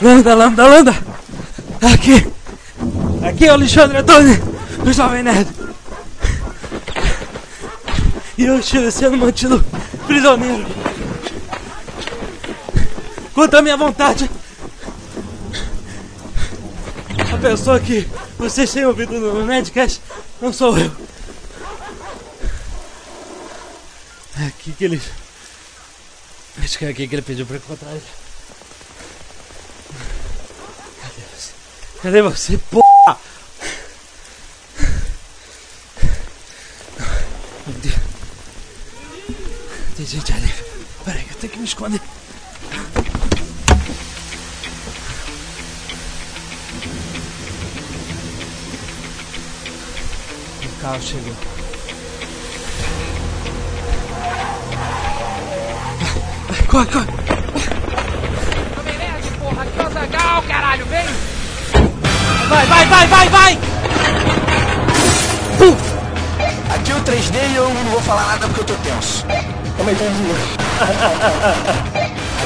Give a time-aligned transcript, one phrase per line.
[0.00, 0.94] Lambda, lambda, lambda.
[1.92, 2.26] Aqui.
[3.26, 4.36] Aqui é o Alexandre Antônio,
[4.84, 5.48] do Jovem Nerd.
[8.36, 9.64] E eu estive sendo mantido
[10.06, 10.66] prisioneiro.
[13.34, 14.30] Contra a minha vontade.
[17.32, 18.08] A pessoa que
[18.38, 20.00] vocês têm ouvido no Nerdcast
[20.40, 20.90] não sou eu.
[24.40, 25.02] É aqui que ele.
[26.62, 28.02] Acho que é aqui que ele pediu pra encontrar ele.
[31.02, 31.52] Cadê você?
[32.02, 33.18] Cadê você, porra?
[37.66, 37.94] Meu Deus.
[39.96, 40.54] Tem gente ali.
[41.04, 42.00] Peraí, eu tenho que me esconder.
[50.62, 51.34] O carro chegou.
[56.68, 57.06] Corre, corre.
[58.84, 61.27] Nerd, porra, aqui é o caralho, vem!
[62.48, 63.58] Vai, vai, vai, vai, vai!
[66.74, 69.26] Aqui é o 3D e eu não vou falar nada porque eu tô tenso.
[69.76, 70.02] Como é que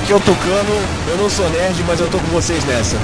[0.03, 2.97] Aqui é o Tucano, eu não sou nerd, mas eu tô com vocês nessa.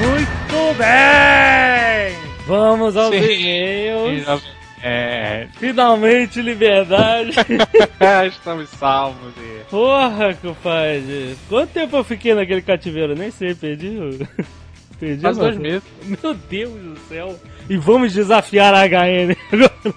[0.00, 2.16] Muito bem!
[2.48, 4.61] Vamos aos e-mails.
[4.82, 7.30] É, Finalmente liberdade.
[8.26, 9.32] estamos salvos.
[9.38, 9.70] E...
[9.70, 11.36] Porra, compadre.
[11.48, 13.14] Quanto tempo eu fiquei naquele cativeiro?
[13.14, 13.96] Nem sei, perdi.
[15.02, 15.82] Perdi Faz dois meses.
[16.22, 17.36] Meu Deus do céu.
[17.68, 19.34] E vamos desafiar a HN.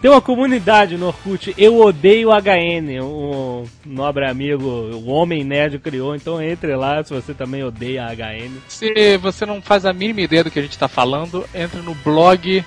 [0.02, 3.04] Tem uma comunidade no Orkut, eu odeio a HN.
[3.04, 6.16] O nobre amigo, o Homem Nerd criou.
[6.16, 8.52] Então entre lá se você também odeia a HN.
[8.68, 11.94] Se você não faz a mínima ideia do que a gente tá falando, entre no
[11.94, 12.64] blog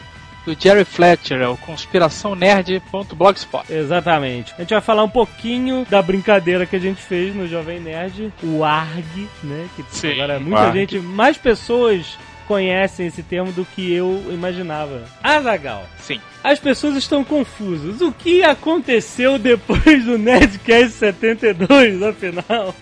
[0.49, 3.71] do Jerry Fletcher, é o conspiraçãonerd.blogspot.
[3.71, 4.55] Exatamente.
[4.57, 8.33] A gente vai falar um pouquinho da brincadeira que a gente fez no Jovem Nerd,
[8.43, 9.69] o ARG, né?
[9.77, 10.79] Que Sim, agora muita ARG.
[10.79, 12.17] gente, mais pessoas
[12.47, 15.03] conhecem esse termo do que eu imaginava.
[15.23, 15.85] Azagal.
[15.99, 16.19] Sim.
[16.43, 18.01] As pessoas estão confusas.
[18.01, 22.75] O que aconteceu depois do Nerdcast 72, afinal?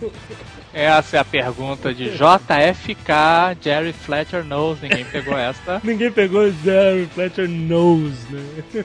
[0.77, 5.81] Essa é a pergunta de JFK, Jerry Fletcher knows, ninguém pegou essa.
[5.83, 8.85] Ninguém pegou Jerry Fletcher Knows, né?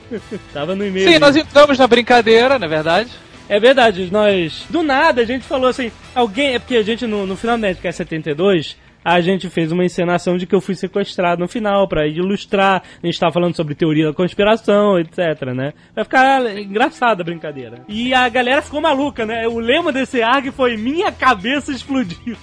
[0.54, 1.06] Tava no e-mail.
[1.06, 3.10] Sim, nós entramos na brincadeira, na é verdade.
[3.46, 4.64] É verdade, nós.
[4.70, 5.92] Do nada a gente falou assim.
[6.14, 6.54] Alguém.
[6.54, 8.74] É porque a gente no, no final do Nerdcast 72.
[9.04, 12.82] A gente fez uma encenação de que eu fui sequestrado no final pra ilustrar.
[13.02, 15.72] A gente tava falando sobre teoria da conspiração, etc, né?
[15.94, 17.82] Vai ficar engraçada a brincadeira.
[17.88, 19.46] E a galera ficou maluca, né?
[19.48, 22.36] O lema desse ARG foi Minha cabeça explodiu.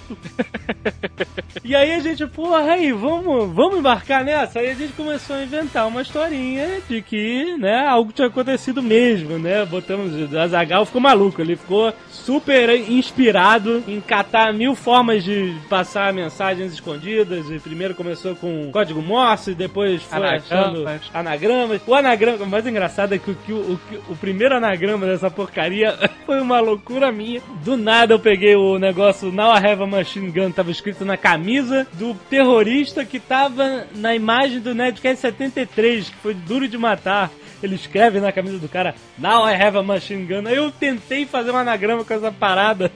[1.63, 4.59] e aí a gente, porra, aí, vamos, vamos embarcar nessa?
[4.59, 9.39] Aí a gente começou a inventar uma historinha de que, né, algo tinha acontecido mesmo,
[9.39, 9.65] né?
[9.65, 16.13] Botamos, o Azagal ficou maluco, ele ficou super inspirado em catar mil formas de passar
[16.49, 17.49] mensagens escondidas.
[17.49, 21.01] E primeiro começou com código Morse, depois foi achando Anagramas.
[21.13, 21.81] anagramas.
[21.85, 23.79] O anagrama, o mais engraçado é que o, que o,
[24.09, 27.41] o primeiro anagrama dessa porcaria foi uma loucura minha.
[27.63, 31.17] Do nada eu peguei o negócio Now I Have a Machine Gun, tava escrito na
[31.17, 37.29] camisa do terrorista que tava na imagem do Nerdcast 73, que foi duro de matar.
[37.61, 40.47] Ele escreve na camisa do cara Now I have a machine gun.
[40.47, 42.89] Aí eu tentei fazer um anagrama com essa parada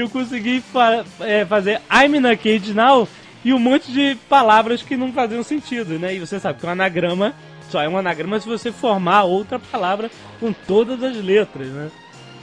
[0.00, 3.08] eu consegui fa- é, fazer I'm in a cage now
[3.44, 6.14] e um monte de palavras que não faziam sentido, né?
[6.14, 7.34] E você sabe que um anagrama
[7.70, 11.90] só é um anagrama se você formar outra palavra com todas as letras, né?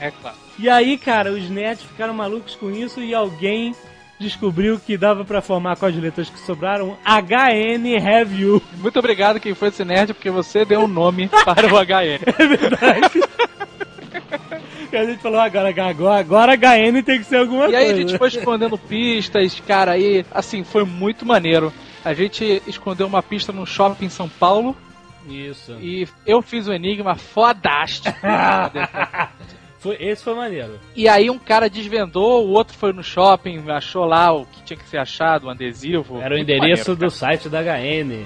[0.00, 0.36] É claro.
[0.58, 3.74] E aí, cara, os nerds ficaram malucos com isso e alguém
[4.20, 8.62] descobriu que dava pra formar com as letras que sobraram HN Have You.
[8.78, 12.20] Muito obrigado quem foi esse nerd, porque você deu um nome para o HN.
[12.38, 13.20] É verdade.
[14.94, 17.94] E a gente falou, agora, agora, agora HN tem que ser alguma E aí a
[17.94, 17.96] coisa.
[17.96, 21.72] gente foi escondendo pistas, cara, aí, assim, foi muito maneiro.
[22.04, 24.76] A gente escondeu uma pista num shopping em São Paulo
[25.28, 25.72] Isso.
[25.80, 28.16] e eu fiz o enigma fodástico.
[29.80, 30.80] Foi, esse foi maneiro.
[30.96, 34.78] e aí um cara desvendou, o outro foi no shopping, achou lá o que tinha
[34.78, 36.22] que ser achado, um adesivo.
[36.22, 38.24] Era o endereço maneiro, do site da HN.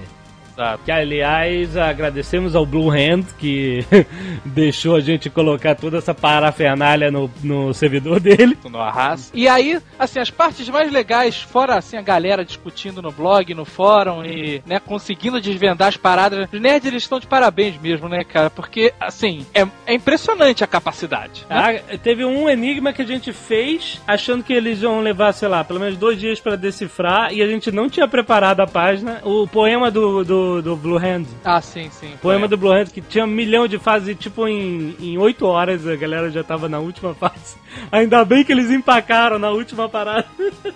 [0.58, 0.82] Exato.
[0.84, 3.84] Que, aliás, agradecemos ao Blue Hand que
[4.44, 8.58] deixou a gente colocar toda essa parafernália no, no servidor dele.
[8.68, 9.30] no Arras.
[9.32, 13.64] E aí, assim, as partes mais legais, fora assim a galera discutindo no blog, no
[13.64, 18.24] fórum e, né, conseguindo desvendar as paradas, os nerds eles estão de parabéns mesmo, né,
[18.24, 18.50] cara?
[18.50, 21.46] Porque, assim, é, é impressionante a capacidade.
[21.48, 21.82] né?
[21.88, 25.62] Ah, teve um enigma que a gente fez achando que eles iam levar, sei lá,
[25.62, 29.20] pelo menos dois dias pra decifrar e a gente não tinha preparado a página.
[29.22, 31.26] O poema do, do do, do Blue Hand.
[31.44, 32.14] Ah, sim, sim.
[32.22, 35.46] Poema do Blue Hand, que tinha um milhão de fases e, tipo, em, em 8
[35.46, 37.56] horas a galera já tava na última fase.
[37.92, 40.26] Ainda bem que eles empacaram na última parada.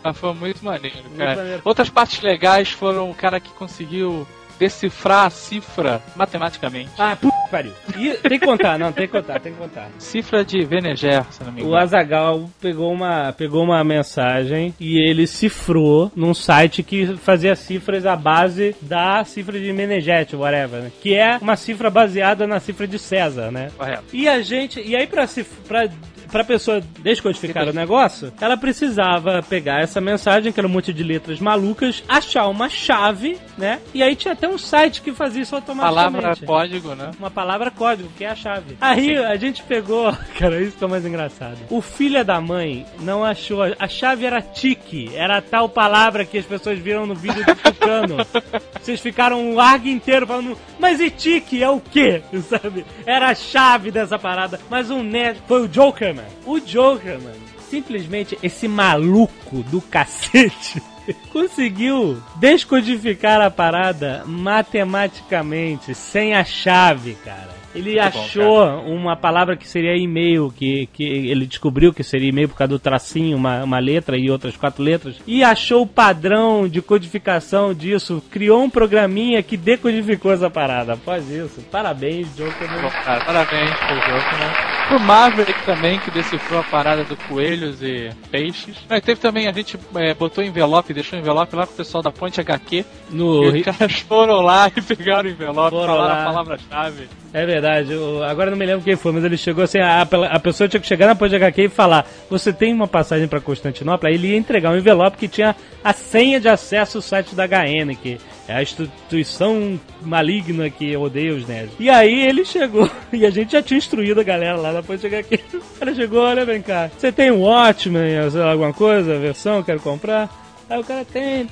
[0.04, 1.36] Ah, foi muito maneiro, cara.
[1.36, 1.62] maneiro.
[1.64, 4.26] Outras partes legais foram o cara que conseguiu
[4.62, 6.90] decifrar a cifra matematicamente.
[6.96, 7.72] Ah, que pariu.
[7.98, 9.88] E tem que contar, não, tem que contar, tem que contar.
[9.98, 11.76] Cifra de Veneger, se não me O engano.
[11.76, 18.14] Azagal pegou uma, pegou uma mensagem e ele cifrou num site que fazia cifras à
[18.14, 20.92] base da cifra de Menegete, whatever, né?
[21.02, 23.68] Que é uma cifra baseada na cifra de César, né?
[23.76, 24.04] Correto.
[24.12, 24.80] E a gente.
[24.80, 25.88] E aí, pra, cif- pra,
[26.32, 31.04] pra pessoa descodificar o negócio, ela precisava pegar essa mensagem, que era um monte de
[31.04, 33.78] letras malucas, achar uma chave, né?
[33.92, 36.22] E aí tinha até um site que fazia isso automaticamente.
[36.22, 37.10] Palavra código, né?
[37.18, 38.78] Uma palavra código, que é a chave.
[38.80, 40.10] Aí a gente pegou.
[40.38, 41.58] Cara, isso que é mais engraçado.
[41.68, 43.60] O filho da mãe não achou.
[43.78, 45.10] A chave era tique.
[45.14, 48.16] Era a tal palavra que as pessoas viram no vídeo do Tucano.
[48.80, 52.22] Vocês ficaram um argo inteiro falando, mas e tique é o quê?
[52.48, 52.86] Sabe?
[53.04, 54.58] Era a chave dessa parada.
[54.70, 55.42] Mas um nerd.
[55.46, 56.21] Foi o Joker, mano.
[56.44, 57.40] O Joker, mano.
[57.68, 60.82] Simplesmente esse maluco do cacete.
[61.32, 67.61] Conseguiu descodificar a parada matematicamente, sem a chave, cara.
[67.74, 72.28] Ele Muito bom, achou uma palavra que seria e-mail, que, que ele descobriu que seria
[72.28, 75.86] e-mail por causa do tracinho, uma, uma letra e outras quatro letras, e achou o
[75.86, 80.94] padrão de codificação disso, criou um programinha que decodificou essa parada.
[80.94, 82.68] Após isso, parabéns, Joker.
[82.82, 84.52] Bom, cara, parabéns pro jogo, né?
[84.88, 88.76] Pro Maverick também, que decifrou a parada do coelhos e peixes.
[88.88, 92.40] Mas teve também, a gente é, botou envelope, deixou envelope lá pro pessoal da Ponte
[92.40, 92.84] HQ.
[93.10, 96.22] No, E os caras foram lá e pegaram o envelope, Foram falaram lá.
[96.22, 97.08] a palavra-chave.
[97.34, 100.38] É verdade, eu- agora não me lembro quem foi, mas ele chegou assim, a, a
[100.38, 104.10] pessoa tinha que chegar na ponte HQ e falar, você tem uma passagem pra Constantinopla?
[104.10, 107.44] Aí ele ia entregar um envelope que tinha a senha de acesso ao site da
[107.46, 111.74] HN, que é a instituição maligna que odeia os nerds.
[111.80, 115.06] E aí ele chegou, e a gente já tinha instruído a galera lá na ponte
[115.06, 115.40] HQ.
[115.54, 118.12] O cara chegou, olha, vem cá, você tem um Watchmen,
[118.50, 120.28] alguma coisa, versão, quero comprar?
[120.68, 121.48] Aí o cara tem.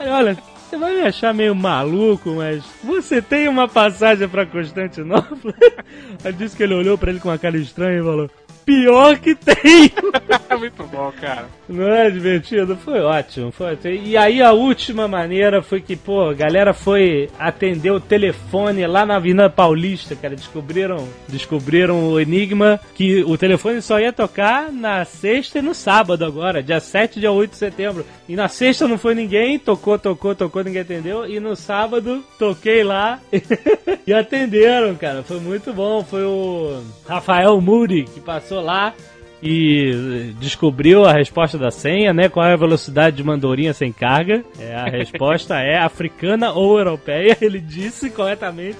[0.00, 0.36] Olha,
[0.76, 5.54] você vai me achar meio maluco, mas você tem uma passagem pra Constantinopla?
[6.22, 8.30] Aí disse que ele olhou pra ele com uma cara estranha e falou:
[8.66, 9.92] Pior que tem!
[10.58, 11.46] Muito bom, cara.
[11.68, 12.76] Não é divertido?
[12.76, 13.52] Foi ótimo.
[13.52, 13.78] Foi.
[13.84, 19.06] E aí a última maneira foi que, pô, a galera foi atender o telefone lá
[19.06, 20.34] na Avenida Paulista, cara.
[20.34, 26.24] Descobriram, descobriram o enigma que o telefone só ia tocar na sexta e no sábado
[26.24, 28.06] agora, dia 7 e dia 8 de setembro.
[28.28, 31.24] E na sexta não foi ninguém, tocou, tocou, tocou, ninguém atendeu.
[31.24, 33.20] E no sábado, toquei lá
[34.04, 35.22] e atenderam, cara.
[35.22, 36.02] Foi muito bom.
[36.02, 38.94] Foi o Rafael Muri que passou lá
[39.42, 42.28] e descobriu a resposta da senha, né?
[42.28, 44.44] Qual é a velocidade de mandorinha sem carga?
[44.58, 48.78] É, a resposta é africana ou europeia, ele disse corretamente.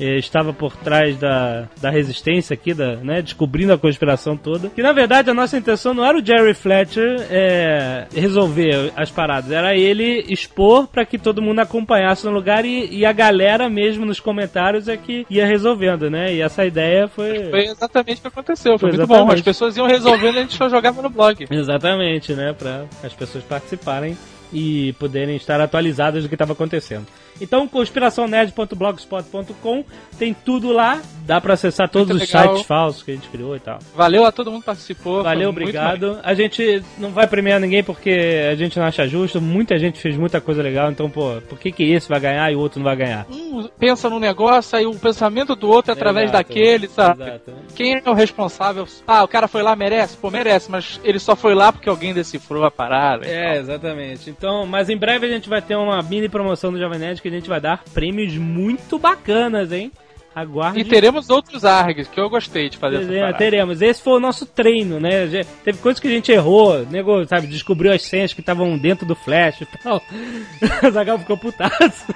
[0.00, 4.70] estava por trás da, da resistência aqui, da, né, descobrindo a conspiração toda.
[4.70, 9.50] Que na verdade a nossa intenção não era o Jerry Fletcher eh, resolver as paradas,
[9.50, 14.04] era ele expor para que todo mundo acompanhasse no lugar e, e a galera mesmo
[14.04, 16.34] nos comentários é que ia resolvendo, né?
[16.34, 17.50] E essa ideia foi.
[17.50, 18.78] Foi exatamente o que aconteceu.
[18.78, 19.30] Foi, Foi muito bom.
[19.30, 21.46] As pessoas iam resolvendo e a gente só jogava no blog.
[21.50, 22.52] Exatamente, né?
[22.52, 24.16] Para as pessoas participarem
[24.52, 27.06] e poderem estar atualizadas do que estava acontecendo.
[27.40, 29.84] Então, conspiraçãonerd.blogspot.com
[30.18, 31.00] tem tudo lá.
[31.24, 32.48] Dá pra acessar todos Muito os legal.
[32.54, 33.78] sites falsos que a gente criou e tal.
[33.94, 35.22] Valeu a todo mundo que participou.
[35.22, 36.18] Valeu, obrigado.
[36.24, 39.40] A gente não vai premiar ninguém porque a gente não acha justo.
[39.40, 40.90] Muita gente fez muita coisa legal.
[40.90, 43.26] Então, pô, por que, que esse vai ganhar e o outro não vai ganhar?
[43.30, 47.22] Um pensa num negócio, aí o pensamento do outro é através Exato, daquele, sabe?
[47.22, 47.52] Exato.
[47.76, 48.86] Quem é o responsável?
[49.06, 50.16] Ah, o cara foi lá, merece?
[50.16, 53.26] Pô, merece, mas ele só foi lá porque alguém decifrou a parada.
[53.26, 53.60] e É, tal.
[53.60, 54.30] exatamente.
[54.38, 57.26] Então, mas em breve a gente vai ter uma mini promoção do Jovem Nerd que
[57.26, 59.90] a gente vai dar prêmios muito bacanas, hein?
[60.34, 60.78] Aguarde.
[60.78, 63.38] E teremos outros ARGs, que eu gostei de fazer essa Teremos, parada.
[63.38, 63.82] teremos.
[63.82, 65.26] Esse foi o nosso treino, né?
[65.64, 69.16] Teve coisas que a gente errou, nego, sabe, descobriu as senhas que estavam dentro do
[69.16, 70.00] flash e tal.
[70.92, 72.14] Zagal ficou putaço.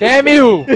[0.00, 0.66] É, mil!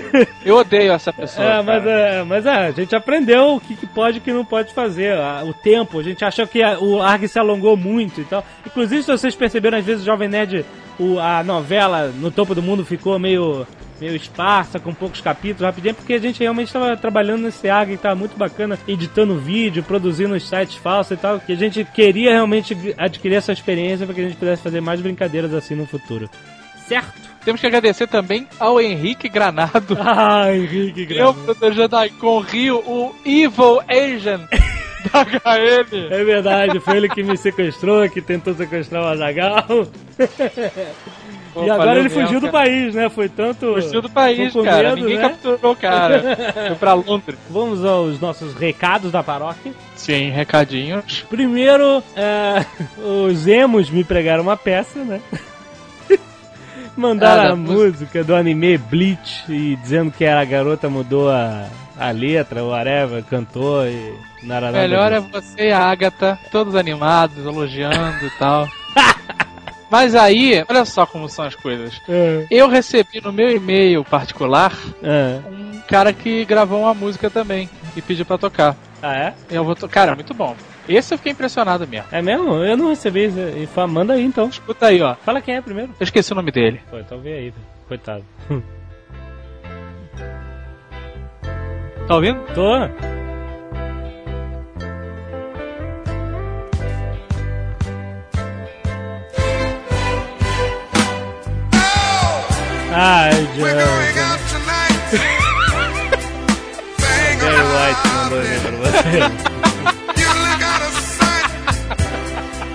[0.44, 1.44] Eu odeio essa pessoa.
[1.44, 4.32] É, mas, é, mas é, a gente aprendeu o que, que pode e o que
[4.32, 5.16] não pode fazer.
[5.48, 8.44] O tempo, a gente achou que o ARG se alongou muito e tal.
[8.64, 10.64] Inclusive, se vocês perceberam, às vezes o Jovem Nerd,
[10.98, 13.66] o- a novela no topo do mundo ficou meio,
[14.00, 17.94] meio esparsa, com poucos capítulos, rapidinho, porque a gente realmente estava trabalhando nesse ARG e
[17.94, 22.30] estava muito bacana, editando vídeo, produzindo os sites falsos e tal, que a gente queria
[22.32, 26.28] realmente adquirir essa experiência para que a gente pudesse fazer mais brincadeiras assim no futuro.
[26.86, 27.12] Certo?
[27.44, 29.96] Temos que agradecer também ao Henrique Granado.
[30.00, 31.54] Ah, Henrique, Eu, Grava.
[31.54, 34.40] do Jedi com Rio, o Evil Asian
[35.12, 35.96] da HL.
[36.10, 39.86] É verdade, foi ele que me sequestrou, que tentou sequestrar o Azagal.
[41.56, 42.64] E agora ele mesmo, fugiu do cara.
[42.64, 43.08] país, né?
[43.08, 43.74] Foi tanto.
[43.74, 44.96] Fugiu do país, cara.
[44.96, 45.28] Ninguém né?
[45.28, 46.36] capturou o cara.
[46.68, 47.38] Foi pra Londres.
[47.48, 49.72] Vamos aos nossos recados da paróquia.
[49.94, 51.24] Sim, recadinhos.
[51.30, 52.64] Primeiro, é,
[52.98, 55.20] os emos me pregaram uma peça, né?
[56.96, 61.66] Mandaram Ah, a música do anime Bleach e dizendo que era a garota mudou a,
[61.98, 66.38] a letra, o whatever, cantou e não era nada Melhor é você e a Agatha,
[66.50, 68.68] todos animados, elogiando e tal.
[69.90, 72.00] Mas aí, olha só como são as coisas.
[72.08, 74.72] É, Eu recebi no meu e-mail particular
[75.02, 75.40] é.
[75.48, 78.76] um cara que gravou uma música também e pediu pra tocar.
[79.00, 79.34] Ah, é?
[79.50, 79.88] Eu vou to...
[79.88, 80.56] Cara, muito bom.
[80.88, 82.08] Esse eu fiquei impressionado mesmo.
[82.10, 82.56] É mesmo?
[82.64, 83.38] Eu não recebi isso.
[83.38, 84.48] E Manda aí então.
[84.48, 85.14] Escuta aí, ó.
[85.14, 85.94] Fala quem é primeiro.
[85.98, 86.80] Eu esqueci o nome dele.
[86.90, 87.54] Pô, então vê aí,
[87.86, 88.24] coitado.
[92.06, 92.38] Tá ouvindo?
[92.54, 92.70] Tô.
[102.96, 104.22] Ai, We're going John.
[104.22, 104.98] out tonight.
[107.00, 109.18] Bang Gary White mandou aí pra você.
[110.20, 111.48] You look out of sight.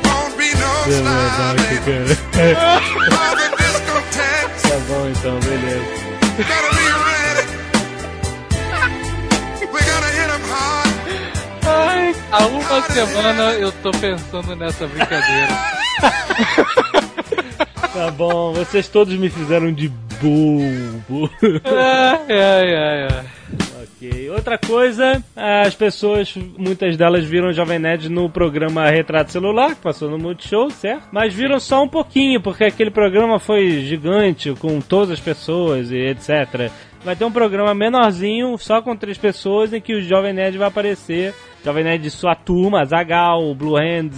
[0.03, 1.83] Won't be no Pelo amor de stopping.
[1.85, 2.55] Deus, cara.
[3.15, 5.87] All the discotheques Tá bom então, beleza.
[12.31, 15.47] Há uma semana eu tô pensando nessa brincadeira.
[17.93, 19.89] Tá bom, vocês todos me fizeram de
[20.21, 21.29] bobo.
[21.65, 23.25] ai, ai, ai, ai.
[23.81, 24.29] Ok.
[24.29, 29.81] Outra coisa, as pessoas, muitas delas viram o Jovem Nerd no programa Retrato Celular, que
[29.81, 31.07] passou no Multishow, certo?
[31.11, 35.97] Mas viram só um pouquinho, porque aquele programa foi gigante, com todas as pessoas e
[35.97, 36.71] etc.
[37.03, 40.67] Vai ter um programa menorzinho, só com três pessoas, em que o Jovem Nerd vai
[40.67, 41.33] aparecer.
[41.63, 44.15] Jovem Nerd de sua turma, Zagal, Blue Hands,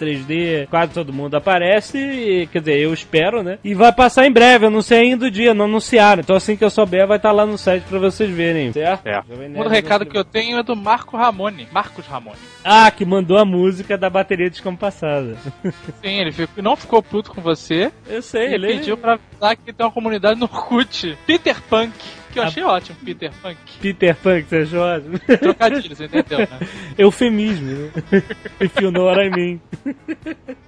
[0.00, 3.58] 3D, quase todo mundo aparece, e, quer dizer, eu espero, né?
[3.62, 6.20] E vai passar em breve, eu não sei ainda o dia, não anunciaram.
[6.20, 9.06] Então assim que eu souber, vai estar lá no site pra vocês verem, certo?
[9.06, 9.18] É.
[9.56, 11.68] Outro recado que eu tenho é do Marco Ramone.
[11.70, 12.36] Marcos Ramone.
[12.64, 15.36] Ah, que mandou a música da bateria descompassada.
[16.02, 19.56] Sim, ele ficou- não ficou puto com você Eu sei, e ele pediu pra avisar
[19.56, 21.16] que tem uma comunidade no Orkut.
[21.26, 21.92] Peter Punk.
[22.38, 23.56] Que eu achei ótimo, Peter Punk.
[23.80, 25.18] Peter que você achou ótimo.
[25.38, 26.48] Trocadilho, você entendeu, né?
[26.96, 28.22] Eufemismo, né?
[28.60, 29.60] If you know what I mean.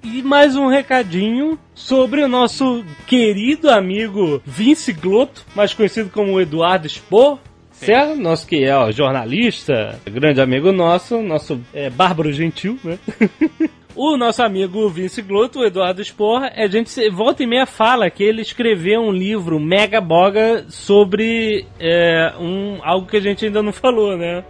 [0.03, 6.89] E mais um recadinho sobre o nosso querido amigo Vince Glotto, mais conhecido como Eduardo
[6.89, 7.39] Spor.
[7.73, 8.21] Certo?
[8.21, 12.99] Nosso que é ó, jornalista, grande amigo nosso, nosso é, Bárbaro Gentil, né?
[13.95, 18.09] O nosso amigo Vince Glotto, o Eduardo Sporra, a gente se- volta e meia fala
[18.09, 23.63] que ele escreveu um livro mega boga sobre é, um, algo que a gente ainda
[23.63, 24.45] não falou, né?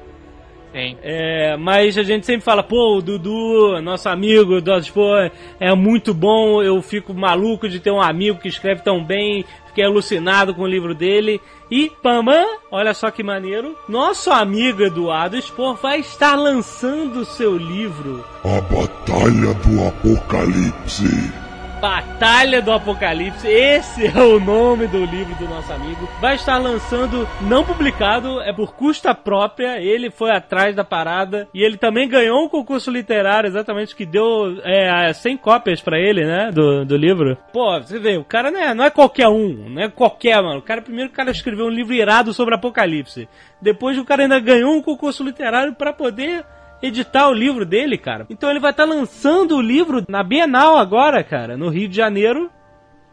[0.72, 0.96] Sim.
[1.02, 6.14] É, mas a gente sempre fala, pô, o Dudu, nosso amigo, Eduardo Sporra, é muito
[6.14, 9.44] bom, eu fico maluco de ter um amigo que escreve tão bem,
[9.80, 11.40] fiquei alucinado com o livro dele.
[11.70, 18.24] E, Pamã, olha só que maneiro, nosso amigo Eduardo Spor vai estar lançando seu livro
[18.44, 21.49] A Batalha do Apocalipse.
[21.80, 23.48] Batalha do Apocalipse.
[23.48, 26.06] Esse é o nome do livro do nosso amigo.
[26.20, 29.80] Vai estar lançando, não publicado, é por custa própria.
[29.80, 34.60] Ele foi atrás da parada e ele também ganhou um concurso literário, exatamente, que deu
[34.62, 36.50] é, 100 cópias pra ele, né?
[36.52, 37.38] Do, do livro.
[37.50, 40.58] Pô, você vê, o cara não é, não é qualquer um, não é qualquer, mano.
[40.58, 43.26] O cara, primeiro, o cara escreveu um livro irado sobre Apocalipse.
[43.60, 46.44] Depois, o cara ainda ganhou um concurso literário para poder
[46.82, 48.26] editar o livro dele, cara.
[48.30, 51.96] Então ele vai estar tá lançando o livro na Bienal agora, cara, no Rio de
[51.96, 52.50] Janeiro.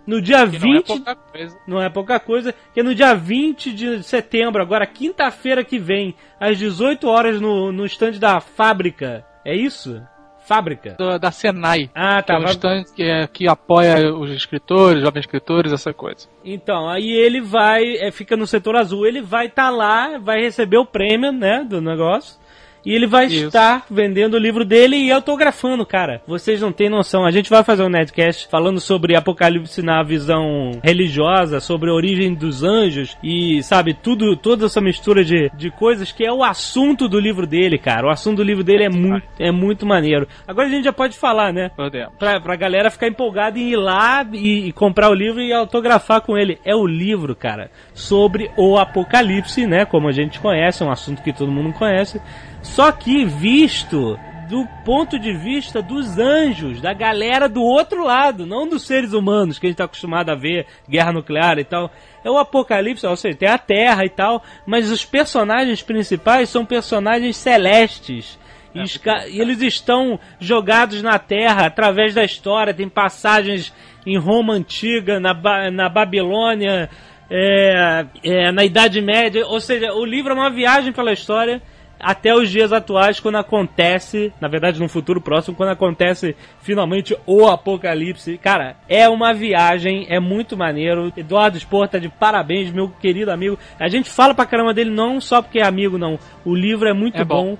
[0.06, 0.64] No dia que 20.
[0.64, 1.58] Não é pouca coisa.
[1.68, 2.56] Não é pouca coisa.
[2.74, 7.74] Que é no dia 20 de setembro, agora quinta-feira que vem, às 18 horas no,
[7.74, 9.26] no stand da fábrica.
[9.44, 10.02] É isso?
[10.48, 10.96] Fábrica?
[10.98, 11.92] Do, da Senai.
[11.94, 12.38] Ah, tá.
[12.38, 16.26] Que é um stand que, é, que apoia os escritores, jovens escritores, essa coisa.
[16.44, 20.40] Então, aí ele vai, é, fica no setor azul, ele vai estar tá lá, vai
[20.40, 22.40] receber o prêmio, né, do negócio.
[22.88, 23.48] E ele vai Isso.
[23.48, 26.22] estar vendendo o livro dele e autografando, cara.
[26.26, 27.26] Vocês não têm noção.
[27.26, 32.34] A gente vai fazer um netcast falando sobre Apocalipse na visão religiosa, sobre a origem
[32.34, 37.10] dos anjos e, sabe, tudo, toda essa mistura de, de coisas que é o assunto
[37.10, 38.08] do livro dele, cara.
[38.08, 40.26] O assunto do livro dele é muito, é muito maneiro.
[40.48, 41.70] Agora a gente já pode falar, né?
[41.76, 42.14] Podemos.
[42.18, 46.22] Pra, pra galera ficar empolgada em ir lá e, e comprar o livro e autografar
[46.22, 46.58] com ele.
[46.64, 49.84] É o livro, cara, sobre o Apocalipse, né?
[49.84, 52.22] Como a gente conhece, é um assunto que todo mundo conhece
[52.68, 58.68] só que visto do ponto de vista dos anjos, da galera do outro lado, não
[58.68, 61.92] dos seres humanos que a gente está acostumado a ver, guerra nuclear e tal.
[62.24, 66.66] É o apocalipse, ou seja, tem a Terra e tal, mas os personagens principais são
[66.66, 68.40] personagens celestes.
[68.74, 72.74] É, e eles estão jogados na Terra através da história.
[72.74, 73.74] Tem passagens
[74.06, 76.90] em Roma antiga, na, ba na Babilônia,
[77.30, 79.46] é, é, na Idade Média.
[79.48, 81.62] Ou seja, o livro é uma viagem pela história
[82.00, 87.48] até os dias atuais, quando acontece, na verdade, no futuro próximo, quando acontece finalmente o
[87.48, 88.38] apocalipse.
[88.38, 91.12] Cara, é uma viagem, é muito maneiro.
[91.16, 93.58] Eduardo Spor tá de parabéns, meu querido amigo.
[93.80, 96.20] A gente fala pra caramba dele não só porque é amigo, não.
[96.46, 97.52] O livro é muito é bom.
[97.52, 97.58] bom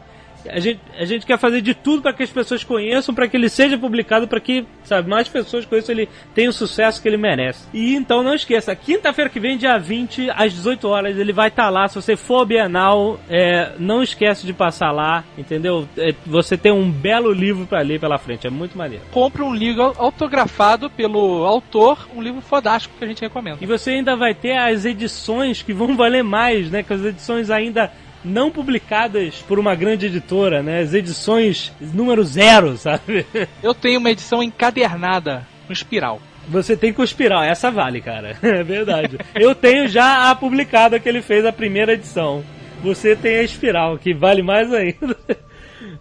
[0.52, 3.38] a gente, a gente quer fazer de tudo para que as pessoas conheçam, para que
[3.38, 7.18] ele seja publicado, para que, sabe, mais pessoas conheçam ele tenha o sucesso que ele
[7.18, 7.68] merece.
[7.74, 11.66] E então não esqueça, quinta-feira que vem, dia 20, às 18 horas, ele vai estar
[11.66, 11.88] tá lá.
[11.88, 15.88] Se você for Bienal, é, não esquece de passar lá, entendeu?
[15.98, 19.04] É, você tem um belo livro para ler pela frente, é muito maneiro.
[19.12, 23.58] Compre um livro autografado pelo autor, um livro fodástico que a gente recomenda.
[23.62, 26.84] E você ainda vai ter as edições que vão valer mais, né?
[26.84, 27.92] Que as edições ainda
[28.28, 30.82] não publicadas por uma grande editora, né?
[30.82, 33.26] As edições número zero, sabe?
[33.64, 36.22] Eu tenho uma edição encadernada com espiral.
[36.48, 38.38] Você tem com espiral, essa vale, cara.
[38.42, 39.18] É verdade.
[39.36, 42.44] Eu tenho já a publicada que ele fez a primeira edição.
[42.82, 45.18] Você tem a espiral, que vale mais ainda.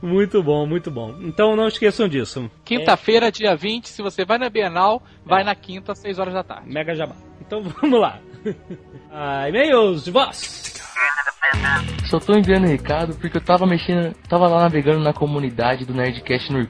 [0.01, 1.15] Muito bom, muito bom.
[1.21, 2.51] Então não esqueçam disso.
[2.65, 3.31] Quinta-feira, é...
[3.31, 5.45] dia 20, se você vai na Bienal, vai é.
[5.45, 6.73] na quinta, às 6 horas da tarde.
[6.73, 7.17] Mega Jabá.
[7.41, 8.21] Então vamos lá.
[9.11, 10.66] Ah, e-mails de voz.
[12.07, 16.53] Só tô enviando recado porque eu tava mexendo, tava lá navegando na comunidade do Nerdcast
[16.53, 16.61] no.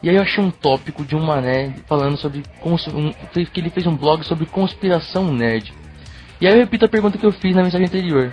[0.00, 2.76] E aí eu achei um tópico de um mané falando sobre um,
[3.44, 5.72] que ele fez um blog sobre conspiração nerd.
[6.40, 8.32] E aí eu repito a pergunta que eu fiz na mensagem anterior.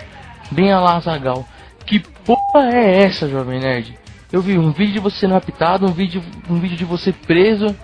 [0.52, 1.46] Bem a lá, Zagal.
[1.84, 3.98] Que porra é essa, jovem nerd?
[4.32, 7.74] Eu vi um vídeo de você sendo raptado, um vídeo, um vídeo de você preso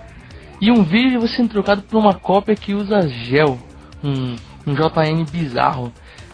[0.61, 3.59] e um vídeo de você sendo trocado por uma cópia que usa gel.
[4.01, 5.91] Um, um JN bizarro.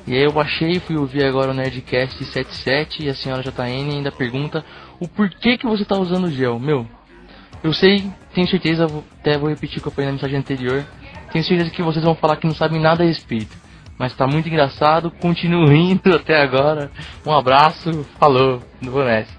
[0.09, 4.11] E aí eu baixei, fui ouvir agora o Nerdcast 77 e a senhora JN ainda
[4.11, 4.65] pergunta
[4.99, 6.59] o porquê que você está usando gel.
[6.59, 6.87] Meu,
[7.63, 8.87] eu sei, tenho certeza,
[9.19, 10.83] até vou repetir o que eu falei na mensagem anterior,
[11.31, 13.55] tenho certeza que vocês vão falar que não sabem nada a respeito.
[13.99, 16.89] Mas tá muito engraçado, continuo rindo até agora.
[17.23, 19.37] Um abraço, falou, vou nessa.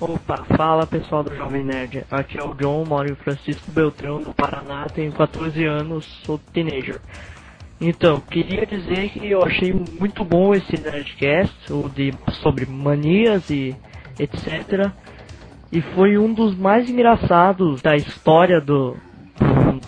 [0.00, 2.06] Opa, fala pessoal do Jovem Nerd.
[2.10, 7.02] Aqui é o John, moro em Francisco Beltrão, no Paraná, tenho 14 anos, sou teenager.
[7.80, 13.76] Então, queria dizer que eu achei muito bom esse Nerdcast, o de, sobre manias e
[14.18, 14.90] etc.
[15.70, 18.96] E foi um dos mais engraçados da história do,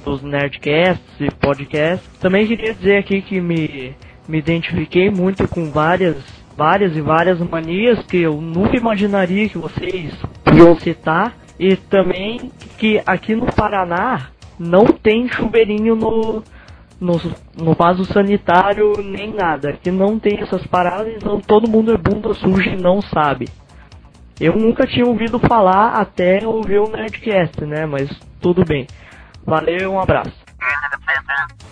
[0.05, 2.07] dos Nerdcasts e podcasts.
[2.19, 3.95] Também queria dizer aqui que me,
[4.29, 6.17] me identifiquei muito com várias,
[6.55, 10.15] várias e várias manias que eu nunca imaginaria que vocês
[10.55, 11.35] iam citar.
[11.59, 16.43] E também que aqui no Paraná não tem chuveirinho no,
[17.01, 17.21] no,
[17.57, 19.73] no vaso sanitário nem nada.
[19.73, 23.49] Que não tem essas paradas, então todo mundo é bunda suja e não sabe.
[24.41, 27.87] Eu nunca tinha ouvido falar até ouvir o Nerdcast, né?
[27.87, 28.09] Mas
[28.41, 28.87] tudo bem.
[29.45, 30.49] Valeu, um abraço.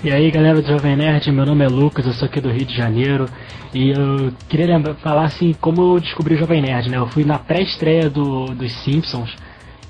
[0.03, 2.65] E aí galera do Jovem Nerd, meu nome é Lucas, eu sou aqui do Rio
[2.65, 3.27] de Janeiro
[3.75, 6.97] e eu queria lembrar, falar assim como eu descobri o Jovem Nerd, né?
[6.97, 9.35] Eu fui na pré-estreia do, dos Simpsons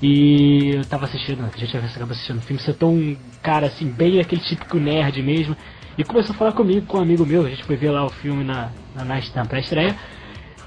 [0.03, 3.87] E eu tava assistindo, a gente acaba assistindo o filme, você é um cara assim,
[3.89, 5.57] bem aquele típico nerd mesmo.
[5.97, 8.11] E começou a falar comigo, com um amigo meu, a gente foi ver lá o
[8.11, 9.97] filme na, na, na pré-estreia.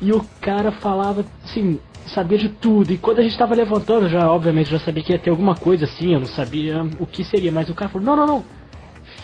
[0.01, 2.91] E o cara falava, assim, sabia de tudo.
[2.91, 5.85] E quando a gente tava levantando, já obviamente já sabia que ia ter alguma coisa
[5.85, 8.45] assim, eu não sabia o que seria, mas o cara falou, não, não, não,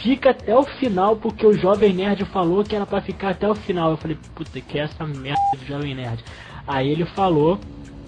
[0.03, 3.55] fica até o final, porque o Jovem Nerd falou que era para ficar até o
[3.55, 3.91] final.
[3.91, 6.23] Eu falei, puta, que é essa merda do Jovem Nerd.
[6.67, 7.59] Aí ele falou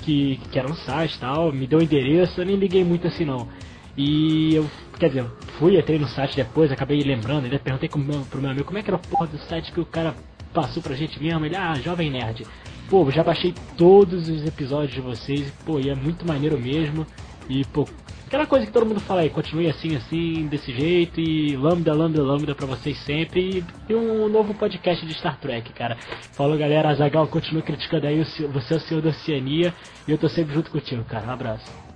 [0.08, 3.06] que, que era um site e tal, me deu o endereço, eu nem liguei muito
[3.06, 3.50] assim não.
[3.98, 4.66] E eu,
[4.98, 5.26] quer dizer,
[5.60, 8.78] fui, entrei no site depois, acabei lembrando, ainda perguntei pro meu, pro meu amigo como
[8.78, 10.16] é que era o porra do site que o cara
[10.54, 11.46] passou pra gente mesmo.
[11.46, 12.48] Ele, ah, Jovem Nerd.
[12.90, 17.06] Pô, já baixei todos os episódios de vocês, pô, e é muito maneiro mesmo.
[17.50, 17.86] E, pô,
[18.28, 22.22] aquela coisa que todo mundo fala aí, continue assim, assim, desse jeito, e lambda, lambda,
[22.22, 23.64] lambda pra vocês sempre.
[23.90, 25.98] E, um novo podcast de Star Trek, cara.
[26.34, 29.74] Falou, galera, Azagal continua criticando aí, você é o senhor da Oceania,
[30.08, 31.26] e eu tô sempre junto contigo, cara.
[31.26, 31.87] Um abraço.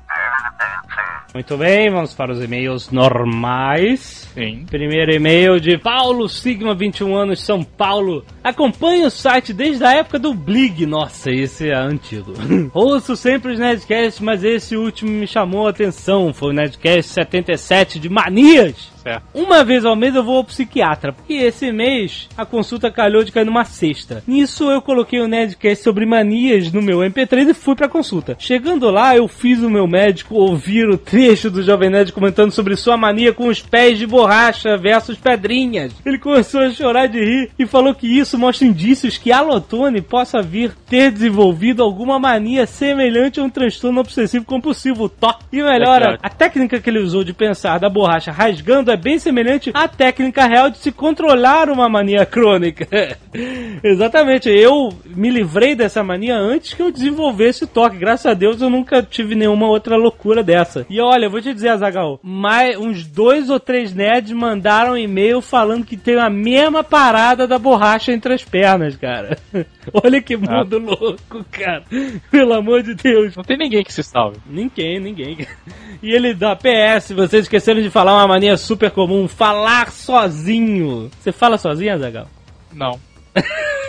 [1.34, 4.30] Muito bem, vamos para os e-mails normais.
[4.34, 4.66] Sim.
[4.70, 8.26] Primeiro e-mail de Paulo Sigma, 21 anos, São Paulo.
[8.44, 10.86] Acompanhe o site desde a época do Blig.
[10.86, 12.34] Nossa, esse é antigo.
[12.74, 16.34] Ouço sempre os Nerdcasts, mas esse último me chamou a atenção.
[16.34, 18.91] Foi o Nerdcast 77 de Manias.
[19.02, 19.24] Certo.
[19.34, 23.32] Uma vez ao mês eu vou ao psiquiatra, porque esse mês a consulta calhou de
[23.32, 24.24] cair numa sexta.
[24.28, 28.36] Nisso eu coloquei o Nerdcast sobre manias no meu MP3 e fui pra consulta.
[28.38, 32.76] Chegando lá, eu fiz o meu médico ouvir o trecho do Jovem Nerd comentando sobre
[32.76, 35.94] sua mania com os pés de borracha versus pedrinhas.
[36.06, 40.42] Ele começou a chorar de rir e falou que isso mostra indícios que Alotone possa
[40.42, 45.34] vir ter desenvolvido alguma mania semelhante a um transtorno obsessivo compulsivo, TO.
[45.52, 49.72] E melhora, a técnica que ele usou de pensar da borracha rasgando é bem semelhante
[49.74, 52.88] à técnica real de se controlar uma mania crônica.
[53.84, 57.98] Exatamente, eu me livrei dessa mania antes que eu desenvolvesse toque.
[57.98, 60.86] Graças a Deus eu nunca tive nenhuma outra loucura dessa.
[60.90, 65.42] E olha, eu vou te dizer, Azagal, mais uns dois ou três nerds mandaram e-mail
[65.42, 69.38] falando que tem a mesma parada da borracha entre as pernas, cara.
[69.94, 71.84] olha que mundo louco, cara.
[72.30, 73.36] Pelo amor de Deus.
[73.36, 74.38] Não tem ninguém que se salve.
[74.46, 75.48] Ninguém, ninguém.
[76.04, 81.12] E ele dá PS, vocês esqueceram de falar uma mania super comum, falar sozinho.
[81.20, 82.28] Você fala sozinho, Azagal?
[82.74, 83.00] Não.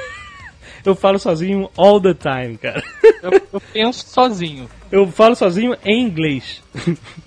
[0.85, 2.83] Eu falo sozinho all the time, cara.
[3.23, 4.69] Eu, eu penso sozinho.
[4.91, 6.61] Eu falo sozinho em inglês.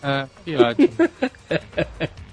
[0.04, 0.89] É, que ótimo.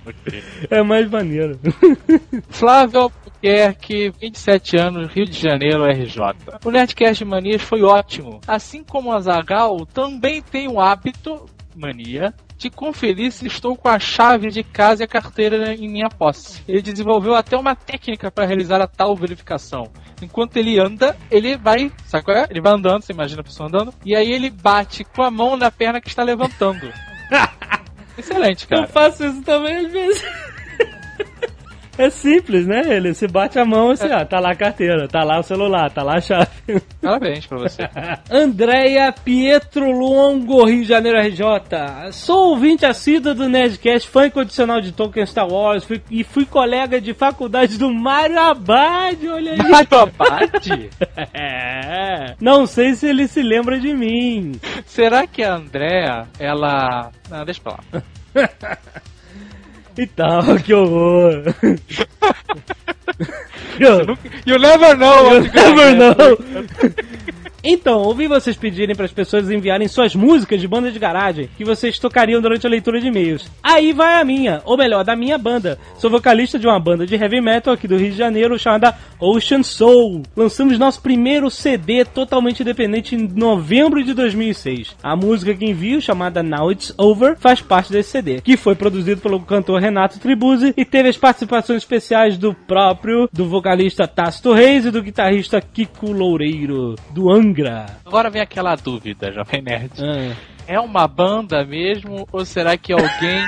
[0.68, 1.58] É mais maneiro.
[2.50, 6.20] Flávio Albuquerque, 27 anos, Rio de Janeiro, RJ.
[6.64, 8.40] O Nerdcast Manias foi ótimo.
[8.46, 13.98] Assim como o Azagal, também tem o hábito, mania, de conferir se estou com a
[13.98, 16.62] chave de casa e a carteira em minha posse.
[16.68, 19.90] Ele desenvolveu até uma técnica para realizar a tal verificação.
[20.22, 22.46] Enquanto ele anda, ele vai, sabe qual é?
[22.48, 25.56] Ele vai andando, você imagina a pessoa andando, e aí ele bate com a mão
[25.56, 26.92] na perna que está levantando.
[28.16, 28.86] Excelente, Eu cara.
[28.86, 30.22] faço isso também às vezes.
[31.98, 32.82] É simples, né?
[32.86, 35.90] Ele se bate a mão assim, ó, tá lá a carteira, tá lá o celular,
[35.90, 36.48] tá lá a chave.
[37.02, 37.82] Parabéns pra você.
[38.30, 42.12] Andréia Pietro Longo, Rio de Janeiro RJ.
[42.12, 47.00] Sou ouvinte assíduo do Nerdcast, fã incondicional de Tolkien Star Wars fui- e fui colega
[47.00, 49.58] de faculdade do Mário Abad, olha aí.
[49.58, 50.90] Mário Abad?
[51.34, 52.34] É.
[52.40, 54.52] Não sei se ele se lembra de mim.
[54.86, 57.10] Será que a Andrea, ela.
[57.30, 58.78] Não, deixa pra lá.
[59.96, 61.44] E tal, que horror.
[63.78, 65.32] Eu- You never know!
[65.34, 66.38] Eu never know.
[67.64, 71.64] Então, ouvi vocês pedirem para as pessoas enviarem suas músicas de banda de garagem que
[71.64, 73.48] vocês tocariam durante a leitura de e-mails.
[73.62, 75.78] Aí vai a minha, ou melhor, da minha banda.
[75.96, 79.62] Sou vocalista de uma banda de heavy metal aqui do Rio de Janeiro chamada Ocean
[79.62, 80.22] Soul.
[80.36, 84.96] Lançamos nosso primeiro CD totalmente independente em novembro de 2006.
[85.00, 89.20] A música que envio, chamada Now It's Over, faz parte desse CD, que foi produzido
[89.20, 94.84] pelo cantor Renato Tribuzzi e teve as participações especiais do próprio, do vocalista Tácito Reis
[94.84, 97.30] e do guitarrista Kiko Loureiro, do.
[98.04, 99.92] Agora vem aquela dúvida, Jovem Nerd.
[100.00, 100.36] Ah.
[100.66, 103.42] É uma banda mesmo ou será que alguém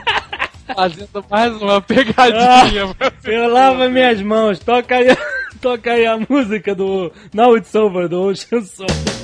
[0.74, 2.86] fazendo mais uma pegadinha?
[2.86, 3.36] você?
[3.36, 5.08] Eu lavo minhas mãos, toca aí,
[5.60, 9.19] toca aí a música do Now It's Over, do Ocean Soul.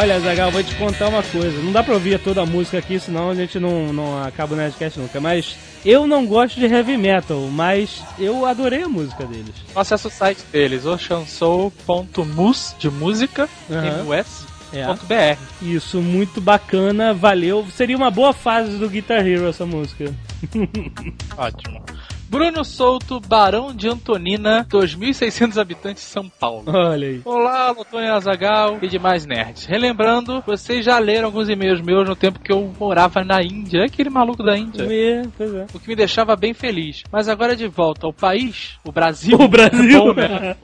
[0.00, 1.60] Olha, Zagal, vou te contar uma coisa.
[1.60, 4.56] Não dá pra ouvir toda a música aqui, senão a gente não, não acaba o
[4.56, 5.20] Nerdcast nunca.
[5.20, 9.52] Mas eu não gosto de heavy metal, mas eu adorei a música deles.
[9.76, 14.04] Acesse o site deles, oceansoul.mus, de música, Aham.
[14.04, 14.86] mus, É.
[14.86, 15.36] ponto .br.
[15.60, 17.66] Isso, muito bacana, valeu.
[17.70, 20.14] Seria uma boa fase do Guitar Hero essa música.
[21.36, 21.82] Ótimo.
[22.30, 26.62] Bruno Souto, Barão de Antonina, 2.600 habitantes, São Paulo.
[26.68, 27.20] Olha aí.
[27.24, 29.64] Olá, Lotônia Azagal e demais nerds.
[29.64, 33.84] Relembrando, vocês já leram alguns e-mails meus no tempo que eu morava na Índia.
[33.84, 34.84] Aquele maluco da Índia.
[34.84, 35.66] É, pois é.
[35.74, 37.02] O que me deixava bem feliz.
[37.10, 39.36] Mas agora de volta ao país, o Brasil.
[39.36, 39.98] O Brasil.
[39.98, 40.56] Bom, né?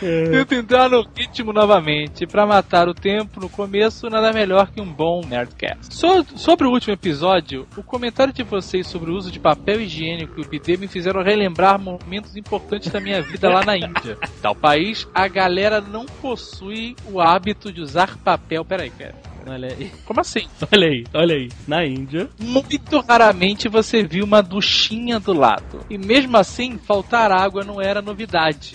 [0.30, 2.26] Tento entrar no ritmo novamente.
[2.26, 5.94] Pra matar o tempo no começo, nada melhor que um bom Nerdcast.
[5.94, 10.38] So- sobre o último episódio, o comentário de vocês sobre o uso de papel higiênico
[10.40, 14.16] e o bidê me fizeram relembrar momentos importantes da minha vida lá na Índia.
[14.42, 18.64] Tal país, a galera não possui o hábito de usar papel.
[18.64, 19.14] Peraí, peraí.
[19.46, 19.90] Olha aí.
[20.04, 20.46] Como assim?
[20.70, 21.48] Olha aí, olha aí.
[21.66, 22.28] Na Índia.
[22.38, 25.80] Muito raramente você viu uma duchinha do lado.
[25.88, 28.74] E mesmo assim, faltar água não era novidade.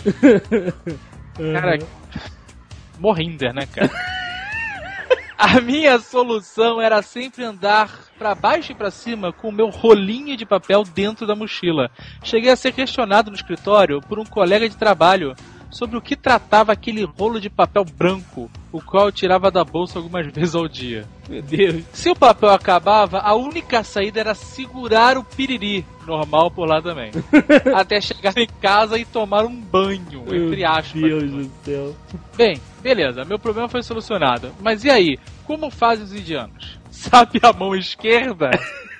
[1.35, 1.79] Cara,
[2.99, 3.89] morrinder, né, cara?
[5.37, 10.37] A minha solução era sempre andar pra baixo e pra cima com o meu rolinho
[10.37, 11.91] de papel dentro da mochila.
[12.23, 15.35] Cheguei a ser questionado no escritório por um colega de trabalho
[15.73, 19.99] sobre o que tratava aquele rolo de papel branco, o qual eu tirava da bolsa
[19.99, 21.05] algumas vezes ao dia.
[21.27, 21.83] Meu Deus.
[21.91, 27.11] Se o papel acabava, a única saída era segurar o piriri, normal por lá também,
[27.75, 31.01] até chegar em casa e tomar um banho, entre Meu aspas.
[31.01, 31.95] Deus do céu.
[32.35, 34.51] Bem, beleza, meu problema foi solucionado.
[34.61, 36.77] Mas e aí, como fazem os indianos?
[36.91, 38.51] Sabe a mão esquerda?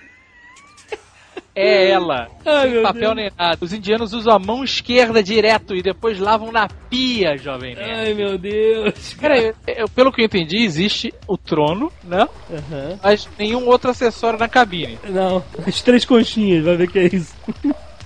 [1.55, 2.27] É ela.
[2.45, 3.15] Ai, sem papel Deus.
[3.15, 3.57] nem nada.
[3.61, 7.91] Os indianos usam a mão esquerda direto e depois lavam na pia, jovem nerd.
[7.91, 9.13] Ai, meu Deus.
[9.19, 12.27] Cara, eu- eu- pelo que eu entendi, existe o trono, né?
[12.51, 12.99] Aham.
[13.03, 14.97] Mas nenhum outro acessório na cabine.
[15.09, 17.33] Não, as três conchinhas, vai ver que é isso.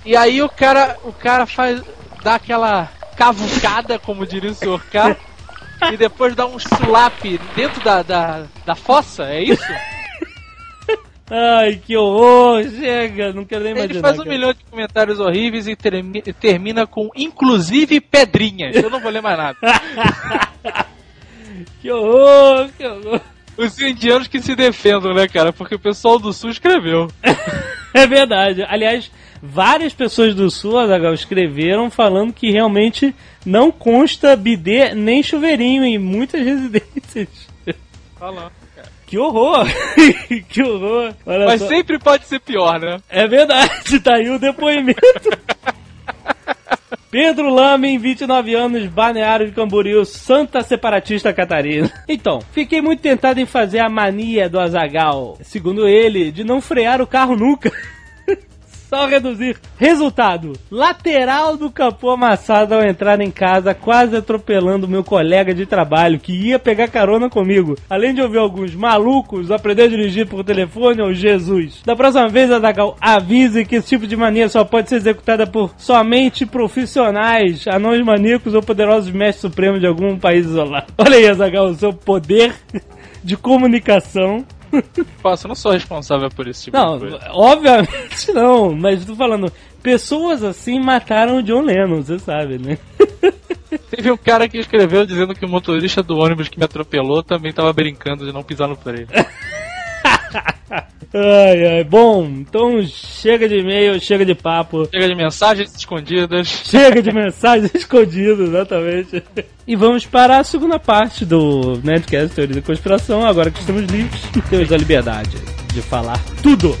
[0.04, 1.82] E aí o cara, o cara faz
[2.22, 4.80] dá aquela cavucada, como diria o Sr.
[4.90, 5.16] K,
[5.92, 7.24] e depois dá um slap
[7.56, 9.62] dentro da, da, da fossa, é isso?
[11.30, 14.00] Ai, que horror, chega, não quero nem Ele imaginar.
[14.00, 14.30] faz um cara.
[14.30, 18.74] milhão de comentários horríveis e termi- termina com inclusive pedrinhas.
[18.76, 19.58] Eu não vou ler mais nada.
[21.80, 23.20] Que horror, que horror.
[23.56, 25.52] Os indianos que se defendam, né, cara?
[25.52, 27.08] Porque o pessoal do sul escreveu.
[27.94, 28.62] É verdade.
[28.68, 29.10] Aliás,
[29.42, 33.14] várias pessoas do Sul, Azaghal, escreveram falando que realmente
[33.46, 37.28] não consta bidê nem chuveirinho em muitas residências.
[38.18, 38.52] Falando.
[39.08, 39.66] Que horror!
[40.50, 41.14] que horror!
[41.24, 41.68] Olha Mas só.
[41.68, 42.98] sempre pode ser pior, né?
[43.08, 45.00] É verdade, tá aí o depoimento.
[47.10, 51.90] Pedro Lamen, 29 anos, Balneário de Camboriú, Santa Separatista Catarina.
[52.06, 57.00] Então, fiquei muito tentado em fazer a mania do Azagal, segundo ele, de não frear
[57.00, 57.72] o carro nunca.
[58.88, 59.56] Só reduzir.
[59.76, 66.18] Resultado: lateral do capô amassado ao entrar em casa, quase atropelando meu colega de trabalho
[66.18, 67.76] que ia pegar carona comigo.
[67.88, 71.82] Além de ouvir alguns malucos aprender a dirigir por telefone ou Jesus.
[71.84, 75.74] Da próxima vez, Adagal, avise que esse tipo de mania só pode ser executada por
[75.76, 80.86] somente profissionais, anões maníacos ou poderosos mestres supremos de algum país isolado.
[80.96, 82.54] Olha aí, Azagal, o seu poder
[83.22, 84.44] de comunicação.
[85.22, 87.20] Posso, eu não sou responsável por esse tipo Não, de coisa.
[87.32, 89.52] obviamente não, mas tô falando,
[89.82, 92.78] pessoas assim mataram o John Lennon, você sabe, né?
[93.90, 97.52] Teve um cara que escreveu dizendo que o motorista do ônibus que me atropelou também
[97.52, 99.06] tava brincando de não pisar no freio.
[101.14, 106.46] Ai, ai, bom, então chega de e-mail, chega de papo, Chega de mensagens escondidas.
[106.66, 109.22] chega de mensagens escondidas, exatamente.
[109.66, 114.22] E vamos para a segunda parte do Nerdcast Teoria da Conspiração, agora que estamos livres
[114.36, 115.38] e temos a liberdade
[115.72, 116.76] de falar tudo.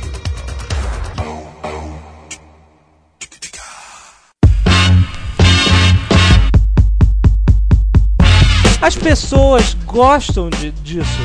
[8.80, 11.20] As pessoas gostam de- disso,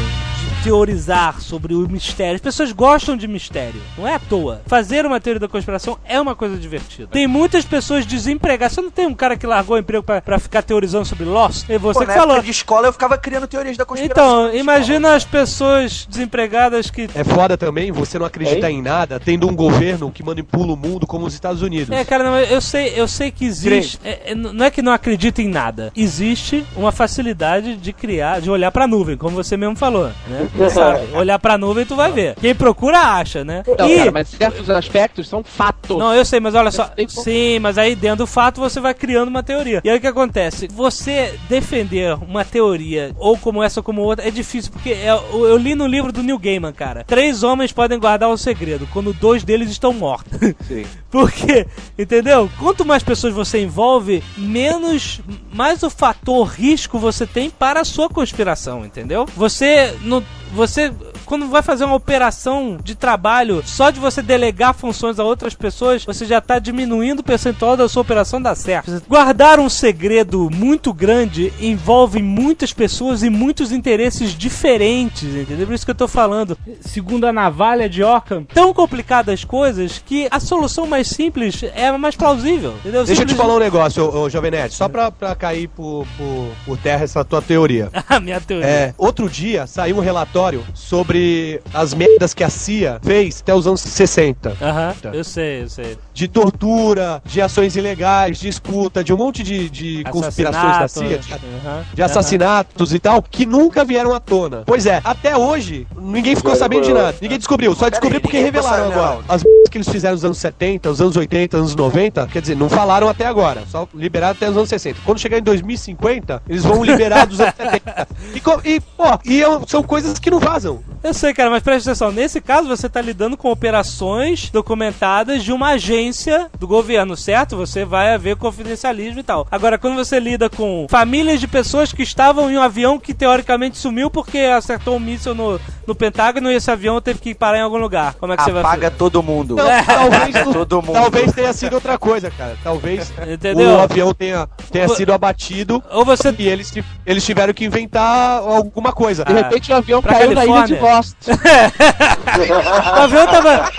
[0.64, 2.36] teorizar sobre o mistério.
[2.36, 3.82] As pessoas gostam de mistério.
[3.98, 4.62] Não é à toa.
[4.66, 7.10] Fazer uma teoria da conspiração é uma coisa divertida.
[7.12, 8.74] Tem muitas pessoas desempregadas.
[8.74, 11.70] Você não tem um cara que largou o emprego pra, pra ficar teorizando sobre Lost?
[11.70, 12.36] É você Pô, que na falou.
[12.36, 14.48] época de escola eu ficava criando teorias da conspiração.
[14.48, 17.10] Então, imagina as pessoas desempregadas que.
[17.14, 21.06] É foda também você não acreditar em nada, tendo um governo que manipula o mundo
[21.06, 21.90] como os Estados Unidos.
[21.90, 24.00] É, cara, não, eu sei, eu sei que existe.
[24.04, 25.92] é, é, não é que não acredita em nada.
[25.96, 30.50] Existe uma facilidade de criar, de olhar pra nuvem, como você mesmo falou, né?
[30.70, 31.16] Sabe?
[31.16, 32.36] Olhar pra nuvem tu vai ver.
[32.40, 33.64] Quem procura acha, né?
[33.78, 33.98] Não, e...
[33.98, 35.98] cara, mas certos aspectos são fatos.
[35.98, 36.92] Não, eu sei, mas olha só.
[37.08, 39.82] Sim, mas aí dentro do fato você vai criando uma teoria.
[39.84, 40.68] E aí o que acontece?
[40.72, 45.46] Você defender uma teoria, ou como essa ou como outra, é difícil, porque é- eu,
[45.48, 47.04] eu li no livro do Neil Gaiman, cara.
[47.04, 50.38] Três homens podem guardar o segredo, quando dois deles estão mortos.
[50.68, 50.86] Sim.
[51.14, 52.50] Porque, entendeu?
[52.58, 55.22] Quanto mais pessoas você envolve, menos
[55.54, 59.28] mais o fator risco você tem para a sua conspiração, entendeu?
[59.36, 60.92] Você não você
[61.26, 66.06] quando vai fazer uma operação de trabalho, só de você delegar funções a outras pessoas,
[66.06, 69.02] você já está diminuindo o percentual da sua operação dar certo.
[69.08, 75.66] Guardar um segredo muito grande envolve muitas pessoas e muitos interesses diferentes, entendeu?
[75.66, 80.04] Por isso que eu tô falando, segundo a navalha de Ockham, tão complicadas as coisas
[80.06, 83.04] que a solução mais simples é mais plausível, entendeu?
[83.06, 85.68] Deixa eu te Simples- falar um negócio, ô, ô, Jovem Nerd, só pra, pra cair
[85.68, 87.90] por, por, por terra essa tua teoria.
[88.10, 88.68] a minha teoria.
[88.68, 93.68] É, outro dia saiu um relatório sobre as merdas que a CIA fez até os
[93.68, 94.58] anos 60.
[94.62, 95.98] Aham, eu sei, eu sei.
[96.14, 101.18] De tortura, de ações ilegais, de escuta, de um monte de, de conspirações da CIA,
[101.20, 104.64] de, de assassinatos e tal, que nunca vieram à tona.
[104.66, 107.16] Pois é, até hoje, ninguém ficou sabendo de nada.
[107.22, 109.20] Ninguém descobriu, só descobriu porque revelaram agora.
[109.28, 112.42] As merdas que eles fizeram nos anos 70, nos anos 80, nos anos 90, quer
[112.42, 115.00] dizer, não falaram até agora, só liberaram até os anos 60.
[115.04, 118.08] Quando chegar em 2050, eles vão liberar dos anos 70.
[118.34, 120.82] E, e, pô, e é são coisas que não vazam.
[121.04, 122.12] Eu sei, cara, mas presta atenção.
[122.12, 127.58] Nesse caso, você tá lidando com operações documentadas de uma agência do governo, certo?
[127.58, 129.46] Você vai haver confidencialismo e tal.
[129.52, 133.78] Agora, quando você lida com famílias de pessoas que estavam em um avião que teoricamente
[133.78, 137.62] sumiu porque acertou um míssil no, no Pentágono e esse avião teve que parar em
[137.62, 138.14] algum lugar.
[138.14, 138.98] Como é que você vai Apaga fazer?
[138.98, 139.56] todo mundo.
[139.56, 140.94] Não, talvez, Apaga todo mundo.
[140.94, 142.58] talvez tenha sido outra coisa, cara.
[142.64, 143.70] Talvez Entendeu?
[143.72, 146.34] o avião tenha, tenha sido abatido Ou você.
[146.38, 146.74] e eles,
[147.06, 149.24] eles tiveram que inventar alguma coisa.
[149.26, 150.96] De repente o avião pra caiu na ilha de Califórnia.
[150.96, 151.18] Lost.
[152.98, 153.72] O avião tava.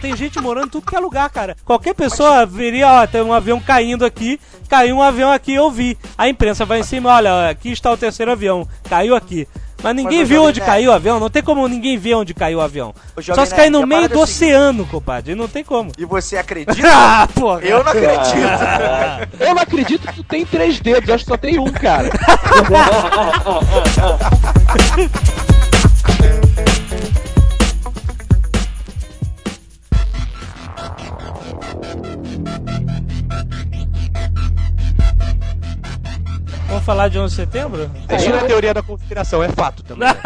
[0.00, 1.56] Tem gente morando em tudo que é lugar, cara.
[1.64, 5.96] Qualquer pessoa viria, ó, tem um avião caindo aqui, caiu um avião aqui, eu vi.
[6.16, 9.46] A imprensa vai em cima, olha, aqui está o terceiro avião, caiu aqui.
[9.82, 12.58] Mas ninguém Mas, viu onde caiu o avião, não tem como ninguém ver onde caiu
[12.58, 12.94] o avião.
[13.20, 14.32] Só se cair no meio do é seguinte.
[14.54, 15.90] oceano, compadre, não tem como.
[15.98, 16.88] E você acredita?
[16.88, 17.60] Ah, porra.
[17.60, 18.12] Eu não acredito.
[19.40, 22.10] Eu não acredito que tu tem três dedos, eu acho que só tem um, cara.
[36.72, 37.90] Vamos falar de 11 de setembro?
[38.16, 40.08] Isso não é teoria da conspiração, é fato também.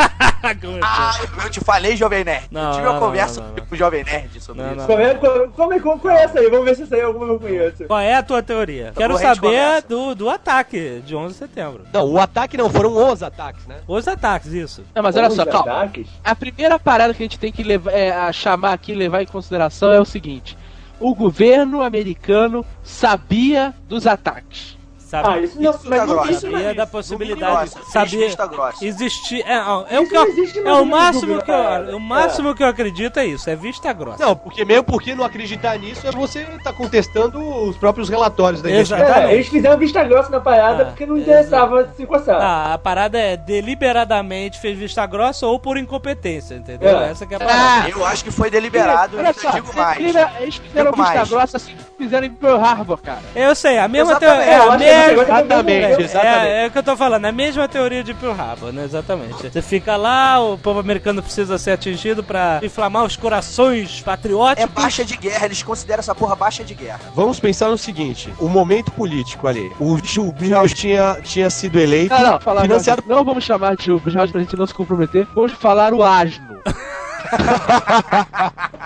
[0.81, 2.47] Ah, eu te falei, Jovem Nerd.
[2.53, 4.69] Não, eu tive não, uma não, conversa não, não, com o Jovem Nerd sobre Não,
[4.69, 4.79] isso.
[4.79, 4.87] não.
[4.87, 6.49] Como é, como, como, é, como é essa aí?
[6.49, 7.85] Vamos ver se isso aí é alguma que eu conheço.
[7.87, 8.93] Qual é a tua teoria?
[8.97, 11.85] Quero Corrente saber do, do ataque de 11 de setembro.
[11.93, 13.79] Não, o ataque não, foram os ataques, né?
[13.89, 14.85] Os ataques, isso.
[14.95, 15.73] Não, mas olha Os só, calma.
[15.73, 16.07] ataques?
[16.23, 19.23] A primeira parada que a gente tem que levar, é, a chamar aqui e levar
[19.23, 20.57] em consideração é o seguinte:
[21.01, 24.76] o governo americano sabia dos ataques.
[25.07, 25.29] Sabe?
[25.29, 26.41] Ah, isso não, Isso mas tá não grossa.
[26.41, 27.71] Sabia da é possibilidade.
[27.93, 28.27] Sabia.
[28.27, 28.85] vista grossa.
[28.85, 29.41] Existir.
[29.47, 32.67] É, é o Isso que eu, é o máximo que eu, o máximo que eu
[32.67, 34.25] acredito é isso, é vista grossa.
[34.25, 38.69] Não, porque mesmo porque não acreditar nisso é você tá contestando os próprios relatórios da
[38.69, 39.01] Exato.
[39.01, 39.31] investigação.
[39.31, 42.41] É, eles fizeram vista grossa na parada Ah, porque não interessava se coçar.
[42.41, 46.99] Ah, a parada é deliberadamente fez vista grossa ou por incompetência, entendeu?
[46.99, 47.11] É.
[47.11, 47.89] Essa que é a parada.
[47.91, 49.99] Eu acho que foi deliberado, Olha eu só, digo mais.
[50.41, 51.29] eles fizeram- vista mais.
[51.29, 53.21] grossa assim que fizeram em Pearl Harbor, cara.
[53.37, 54.96] Eu sei, a mesma teoria.
[54.97, 56.47] É, negócio é Exatamente, exatamente.
[56.47, 58.85] É, é o que eu tô falando, é a mesma teoria de Pearl Harbor, né?
[58.85, 59.51] Exatamente.
[59.51, 64.71] Você fica lá, o povo americano precisa ser atingido pra inflamar os corações É patrióticos.
[64.73, 67.01] baixa de guerra, eles consideram essa porra baixa de guerra.
[67.15, 69.71] Vamos pensar no seguinte: o momento político ali.
[69.79, 74.33] O Bush tinha, tinha sido eleito, Não, não, falar financiado não vamos chamar de Jorge
[74.33, 75.27] pra gente não se comprometer.
[75.35, 76.57] Vamos falar o asno.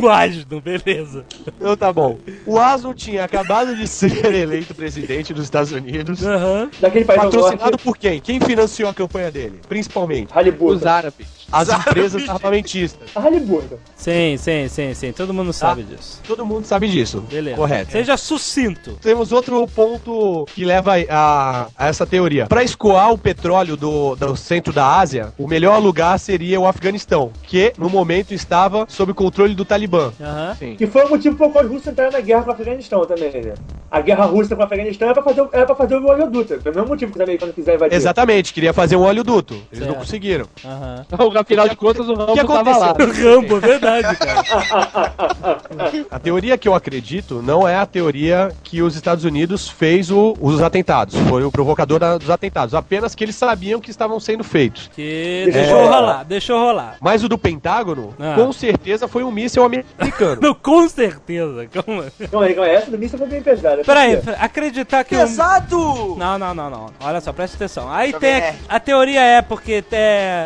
[0.00, 1.24] O asno, beleza.
[1.46, 2.18] Então tá bom.
[2.46, 6.24] O Asno tinha acabado de ser eleito presidente dos Estados Unidos.
[6.24, 6.70] Aham.
[6.80, 8.20] Daquele país Patrocinado por quem?
[8.20, 9.60] Quem financiou a campanha dele?
[9.68, 10.32] Principalmente.
[10.32, 10.76] Halliburton.
[10.76, 11.37] Os árabes.
[11.50, 13.08] As empresas armamentistas.
[13.14, 13.76] A Halliburton.
[13.96, 15.12] Sim, sim, sim, sim.
[15.12, 16.20] Todo mundo sabe disso.
[16.26, 17.20] Todo mundo sabe disso.
[17.22, 17.56] Beleza.
[17.56, 17.92] Correto.
[17.92, 18.92] Seja sucinto.
[19.00, 22.46] Temos outro ponto que leva a, a essa teoria.
[22.46, 27.32] Para escoar o petróleo do, do centro da Ásia, o melhor lugar seria o Afeganistão,
[27.44, 30.12] que no momento estava sob o controle do Talibã.
[30.20, 30.56] Aham.
[30.76, 33.30] Que foi o motivo pelo qual os russos entraram na guerra com o Afeganistão também,
[33.32, 33.54] né?
[33.90, 36.54] A guerra russa com o Afeganistão era pra fazer, o- era pra fazer o oleoduto.
[36.54, 37.96] O mesmo motivo que os americanos quiseram invadir.
[37.96, 39.54] Exatamente, queria fazer um oleoduto.
[39.72, 39.98] Eles não Certo.
[40.00, 40.46] conseguiram.
[40.64, 41.06] Aham.
[41.40, 42.94] Afinal de contas o Rambo que tava lá.
[42.98, 44.42] Rambo, é verdade, cara.
[46.10, 50.34] A teoria que eu acredito não é a teoria que os Estados Unidos fez o-
[50.40, 51.14] os atentados.
[51.28, 52.74] Foi o provocador da- dos atentados.
[52.74, 54.90] Apenas que eles sabiam que estavam sendo feitos.
[54.94, 55.84] Que deixou É.
[55.88, 56.96] rolar, deixou rolar.
[57.00, 58.34] Mas o do Pentágono, Ah.
[58.36, 60.40] com certeza, foi um míssil americano.
[60.42, 61.66] Não, com certeza.
[61.68, 62.06] Calma.
[62.30, 62.76] Calma aí, calma aí.
[62.76, 63.82] Essa do míssil foi bem pesada.
[63.84, 65.16] Peraí, acreditar que.
[65.16, 66.16] Pesado!
[66.18, 66.86] Não, não, não, não.
[67.00, 67.90] Olha só, presta atenção.
[67.92, 68.40] Aí Jovem tem.
[68.40, 68.58] Nerd.
[68.68, 69.98] A teoria é porque tem,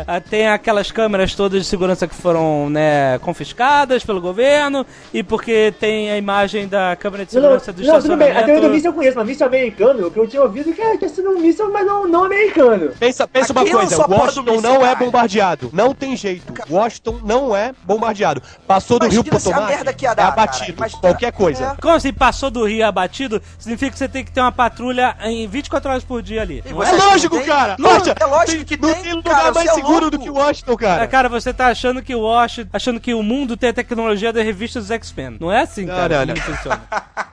[0.07, 0.47] a- tem
[0.83, 6.17] aquelas câmeras todas de segurança que foram, né, confiscadas pelo governo e porque tem a
[6.17, 8.31] imagem da câmera de Não, não, segurança do não, tudo bem.
[8.31, 8.73] A teoria do estacionamento.
[8.73, 11.09] míssil eu conheço, mas míssil americano, o que eu tinha ouvido é que é, tinha
[11.09, 12.91] sido um míssil, mas não, não americano.
[12.99, 15.69] Pensa, pensa uma coisa, a Washington não é bombardeado.
[15.71, 16.53] Não tem jeito.
[16.69, 18.41] Washington não é bombardeado.
[18.67, 20.33] Passou do Rio Imagina a Potomac, merda que ia é dar, cara.
[20.33, 20.77] abatido.
[20.77, 21.01] Imagina.
[21.01, 21.77] Qualquer coisa.
[21.81, 23.41] Como assim passou do Rio abatido?
[23.57, 26.63] Significa que você tem que ter uma patrulha em 24 horas por dia ali.
[26.69, 26.89] Não é?
[26.89, 27.51] É lógico, não tem?
[27.51, 27.75] cara.
[27.79, 30.72] Não, é lógico que não tem, tem lugar cara, mais é seguro do que Washington,
[30.77, 31.07] Cara, cara.
[31.07, 34.41] cara, você tá achando que o Washington, achando que o mundo tem a tecnologia da
[34.41, 35.37] revista dos X-Men.
[35.39, 36.55] Não é assim, Não, cara, não, como não.
[36.55, 36.81] funciona.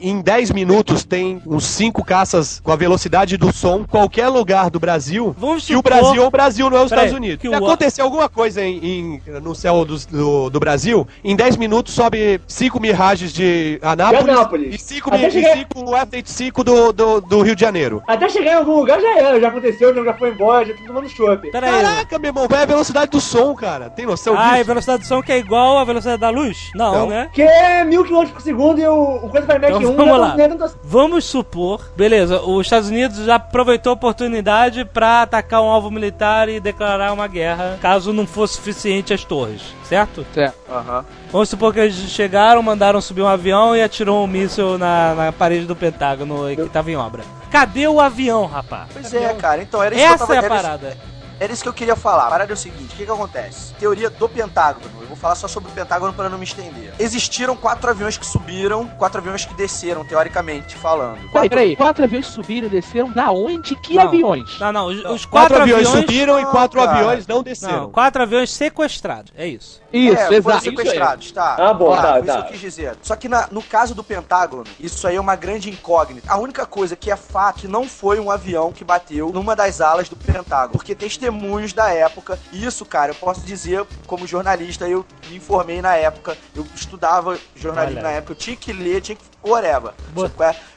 [0.00, 4.80] Em 10 minutos tem uns 5 caças com a velocidade do som, qualquer lugar do
[4.80, 5.34] Brasil.
[5.38, 7.40] Vamos que o Brasil é o Brasil, não é os Peraí, Estados Unidos.
[7.42, 11.36] que Se o- acontecer alguma coisa em, em- no céu dos- do, do Brasil, em
[11.36, 14.74] 10 minutos sobe 5 miragens de Anápolis, De Anápolis.
[14.74, 18.02] e 5 Até chegar- F-85 do, do, do Rio de Janeiro.
[18.06, 21.06] Até chegar em algum lugar já era, já aconteceu, já foi embora, já tá tomando
[21.06, 21.50] aí.
[21.50, 23.90] Caraca, meu irmão, vai a velocidade do som, cara.
[23.90, 24.64] Tem noção Ah, disso?
[24.64, 26.70] velocidade do som que é igual à velocidade da luz?
[26.74, 27.06] Não, Não.
[27.08, 27.28] né?
[27.32, 30.18] Que é mil quilômetros por segundo e o, o coisa vai Mac Então 1 vamos
[30.20, 30.36] lá.
[30.38, 30.70] é.
[30.82, 36.48] Vamos supor, beleza, os Estados Unidos já aproveitou a oportunidade pra atacar um alvo militar
[36.48, 40.26] e declarar uma guerra, caso não fosse suficiente as torres, certo?
[40.32, 40.56] Certo.
[40.70, 41.04] Aham.
[41.32, 45.32] Vamos supor que eles chegaram, mandaram subir um avião e atirou um míssil na, na
[45.32, 47.22] parede do Pentágono que tava em obra.
[47.50, 48.88] Cadê o avião, rapaz?
[48.92, 49.62] Pois é, cara.
[49.62, 50.96] Então era isso que eu Essa tava é a isso- parada.
[51.40, 52.26] Era isso que eu queria falar.
[52.26, 53.72] A parada é o seguinte: o que, que acontece?
[53.74, 54.84] Teoria do Pentágono.
[55.00, 56.92] Eu vou falar só sobre o Pentágono para não me estender.
[56.98, 61.18] Existiram quatro aviões que subiram, quatro aviões que desceram, teoricamente falando.
[61.32, 61.76] Peraí, peraí.
[61.76, 63.74] Quatro aviões subiram e desceram da onde?
[63.76, 64.02] Que Não.
[64.04, 64.58] aviões?
[64.60, 66.92] Não, não, os, os Quatro, quatro, aviões, subiram e Não, quatro cara.
[66.92, 67.90] aviões não Não, desceram.
[67.90, 69.80] quatro aviões sequestrados, é isso.
[69.92, 70.56] Isso, é, foram exato.
[70.58, 71.56] Isso sequestrados, tá?
[71.58, 72.32] Ah, bom, tá, foi isso tá.
[72.34, 72.96] que eu quis dizer.
[73.02, 76.30] Só que na- no caso do Pentágono, isso aí é uma grande incógnita.
[76.30, 79.80] A única coisa que é fato que não foi um avião que bateu numa das
[79.80, 80.72] alas do Pentágono.
[80.74, 80.94] Porque
[81.30, 85.94] testemunhos da época, e isso, cara, eu posso dizer, como jornalista, eu me informei na
[85.94, 88.08] época, eu estudava jornalismo Olha.
[88.08, 89.30] na época, eu tinha que ler, tinha que.
[89.42, 89.92] Whatever.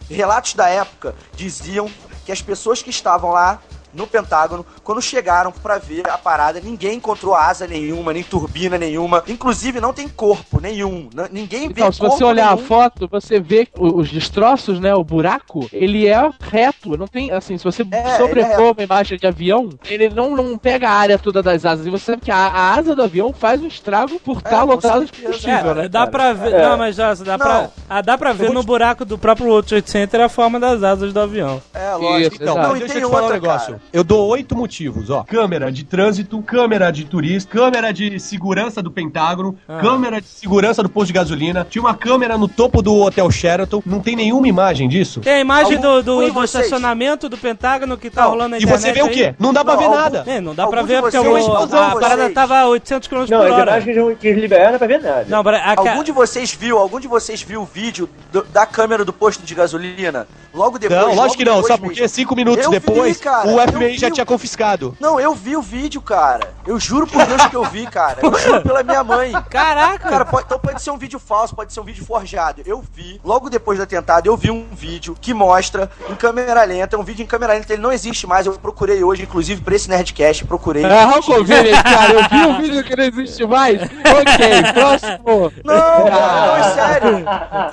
[0.10, 1.90] Relatos da época diziam
[2.26, 3.60] que as pessoas que estavam lá
[3.94, 9.24] no Pentágono, quando chegaram pra ver a parada, ninguém encontrou asa nenhuma, nem turbina nenhuma.
[9.28, 11.10] Inclusive, não tem corpo nenhum.
[11.32, 12.68] Ninguém vê Então, se corpo você olhar a nenhum.
[12.68, 14.94] foto, você vê os destroços, né?
[14.96, 16.98] O buraco, ele é reto.
[16.98, 20.36] Não tem, assim, se você É, sobrepor ele é uma imagem de avião, ele não,
[20.36, 21.86] não pega a área toda das asas.
[21.86, 24.66] E você sabe que a, a asa do avião faz um estrago por estar com
[24.66, 25.88] lotada de combustível, É, né?
[25.90, 26.12] dá cara?
[26.12, 26.54] pra ver.
[26.54, 26.62] É.
[26.70, 27.46] Não, mas já dá, Não.
[27.46, 30.60] pra, ah, dá pra ver no te- buraco do próprio World Trade Center a forma
[30.60, 31.62] das asas do avião.
[31.74, 32.34] É, lógico.
[32.36, 33.82] Isso, Então, não, e deixa tem eu te falar um outra, negócio.
[33.92, 35.24] Eu dou oito motivos, ó.
[35.24, 39.80] Câmera de trânsito, câmera de turista, câmera de segurança do Pentágono, Ah.
[39.80, 41.66] câmera de segurança do posto de gasolina.
[41.70, 43.84] Tinha uma câmera no topo do Hotel Sheraton.
[43.86, 45.20] Não tem nenhuma imagem disso.
[45.22, 48.58] Tem a imagem Algum- do, do, do estacionamento do Pentágono que tá Não, rolando na
[48.58, 49.12] E você vê o aí.
[49.12, 49.36] quê?
[49.38, 50.24] Não dá pra Não, ver algum- nada.
[50.26, 53.42] É, não dá pra ver porque vocês- o- a parada tava a 800 km Não,
[53.42, 53.64] por hora.
[53.72, 55.26] imagem que eles- que eles liberaram pra ver nada.
[55.30, 58.66] Não, pra- a, Algum de vocês viu, algum de vocês viu o vídeo do- da
[58.66, 60.28] câmera do posto de gasolina?
[60.54, 61.00] Logo depois.
[61.00, 61.64] Não, lógico que não.
[61.64, 62.08] Sabe por quê?
[62.08, 64.14] Cinco minutos Eu vi, depois, cara, o FBI já vi.
[64.14, 64.96] tinha confiscado.
[65.00, 66.54] Não, eu vi o vídeo, cara.
[66.66, 68.20] Eu juro por Deus que eu vi, cara.
[68.22, 69.32] Eu juro pela minha mãe.
[69.50, 70.10] Caraca!
[70.10, 72.62] Cara, pode- então pode ser um vídeo falso, pode ser um vídeo forjado.
[72.66, 76.98] Eu vi, logo depois do atentado, eu vi um vídeo que mostra em câmera lenta,
[76.98, 78.46] um vídeo em câmera lenta, ele não existe mais.
[78.46, 80.84] Eu procurei hoje, inclusive, pra esse Nerdcast, procurei.
[80.86, 82.14] Ah, conveniente, cara.
[82.14, 83.82] Eu vi o vídeo que não existe mais.
[83.82, 85.52] Ok, próximo.
[85.64, 87.26] Não, não, é sério.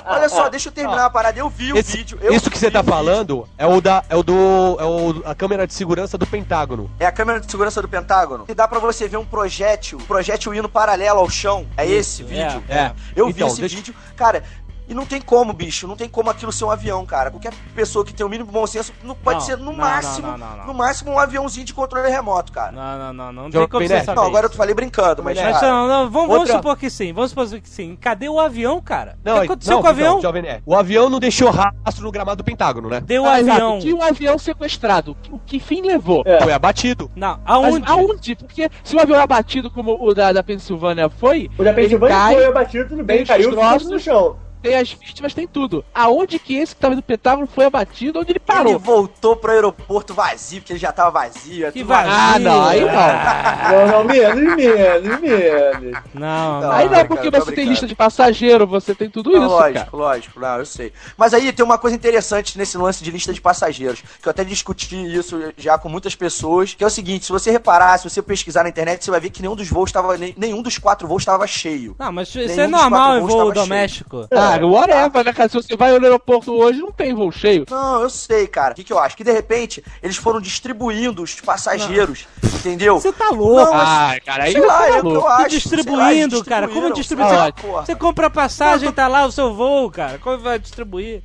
[0.05, 1.39] Olha só, deixa eu terminar a parada.
[1.39, 2.19] Eu vi o Esse- vídeo.
[2.21, 2.93] eu isso que você vi tá vídeo.
[2.93, 4.33] falando é o da é o do
[4.79, 6.89] é o, a câmera de segurança do Pentágono.
[6.99, 8.45] É a câmera de segurança do Pentágono.
[8.47, 11.67] E dá pra você ver um projétil, um projétil indo paralelo ao chão.
[11.75, 12.63] É esse vídeo.
[12.69, 12.91] É.
[13.15, 13.95] Eu Então, vi esse deixa- vídeo.
[14.15, 14.43] Cara,
[14.91, 15.87] e não tem como, bicho.
[15.87, 17.31] Não tem como aquilo ser um avião, cara.
[17.31, 20.27] Qualquer pessoa que tem o mínimo bom senso não pode Não, ser, no não, máximo,
[20.27, 20.65] não, não, não.
[20.67, 22.73] no máximo, um aviãozinho de controle remoto, cara.
[22.73, 23.43] Não, não, não, não.
[23.43, 24.19] Não tem como você saber.
[24.19, 25.37] Não, agora eu falei brincando, mas.
[25.39, 27.95] Mas cara, não, não, vamos, vamos Outra- supor que sim, vamos supor que sim.
[27.95, 29.17] Cadê o avião, cara?
[29.23, 30.13] Não, o que aconteceu não, com o avião?
[30.15, 30.63] Não, Jovem Nerd.
[30.65, 32.99] O avião não deixou rastro no gramado do Pentágono, né?
[32.99, 33.61] Deu o Ah, exato.
[33.63, 33.79] avião.
[33.79, 35.15] Tinha um avião sequestrado.
[35.31, 36.21] O que fim levou?
[36.25, 36.41] É.
[36.41, 37.09] Foi abatido.
[37.15, 37.85] Não, Mas aonde?
[37.89, 38.35] aonde?
[38.35, 42.17] Porque se o avião é abatido como o da, da Pensilvânia foi, O da Pensilvânia
[42.33, 43.89] foi abatido, tudo bem, caiu ficou destroços.
[43.89, 44.35] no chão.
[44.61, 45.83] Tem as vítimas, tem tudo.
[45.93, 48.79] Aonde que esse que tava no Pentágono foi abatido, onde ele Ele parou?
[48.79, 51.67] voltou pro aeroporto vazio, porque ele já tava vazio.
[51.67, 52.11] é Que vazio.
[52.13, 52.91] Ah, não, aí não.
[52.91, 55.97] Não, não, menos, menos, menos.
[56.13, 59.47] Não, Não, Aí não, porque você tem lista de passageiro, você tem tudo Não, isso,
[59.49, 59.89] lógico, cara.
[59.97, 60.93] lógico, não, eu sei.
[61.17, 64.43] Mas aí tem uma coisa interessante nesse lance de lista de passageiros, que eu até
[64.43, 68.21] discuti isso já com muitas pessoas, que é o seguinte, se você reparar, se você
[68.21, 71.21] pesquisar na internet, você vai ver que nenhum dos voos estava, nenhum dos quatro voos
[71.21, 71.95] estava cheio.
[71.97, 73.53] Não, mas isso Nenhum é normal em voo tava cheio.
[73.53, 74.27] doméstico.
[74.31, 75.49] Ah, whatever, né, cara?
[75.49, 77.65] Se você vai no aeroporto hoje, não tem voo cheio.
[77.69, 78.73] Não, eu sei, cara.
[78.73, 79.15] O que, que eu acho?
[79.17, 82.99] Que de repente eles foram distribuindo os passageiros, entendeu?
[82.99, 83.55] Você tá louco.
[83.71, 85.27] Não, Ah, cara, aí sei não lá, tá é o que eu louco.
[85.27, 85.45] acho.
[85.45, 86.67] E distribuindo, lá, cara.
[86.67, 87.27] Como distribuir?
[87.31, 87.85] lá, Você, porra.
[87.85, 90.17] você compra a passagem, tá lá o seu voo, cara.
[90.19, 91.21] Como vai distribuir?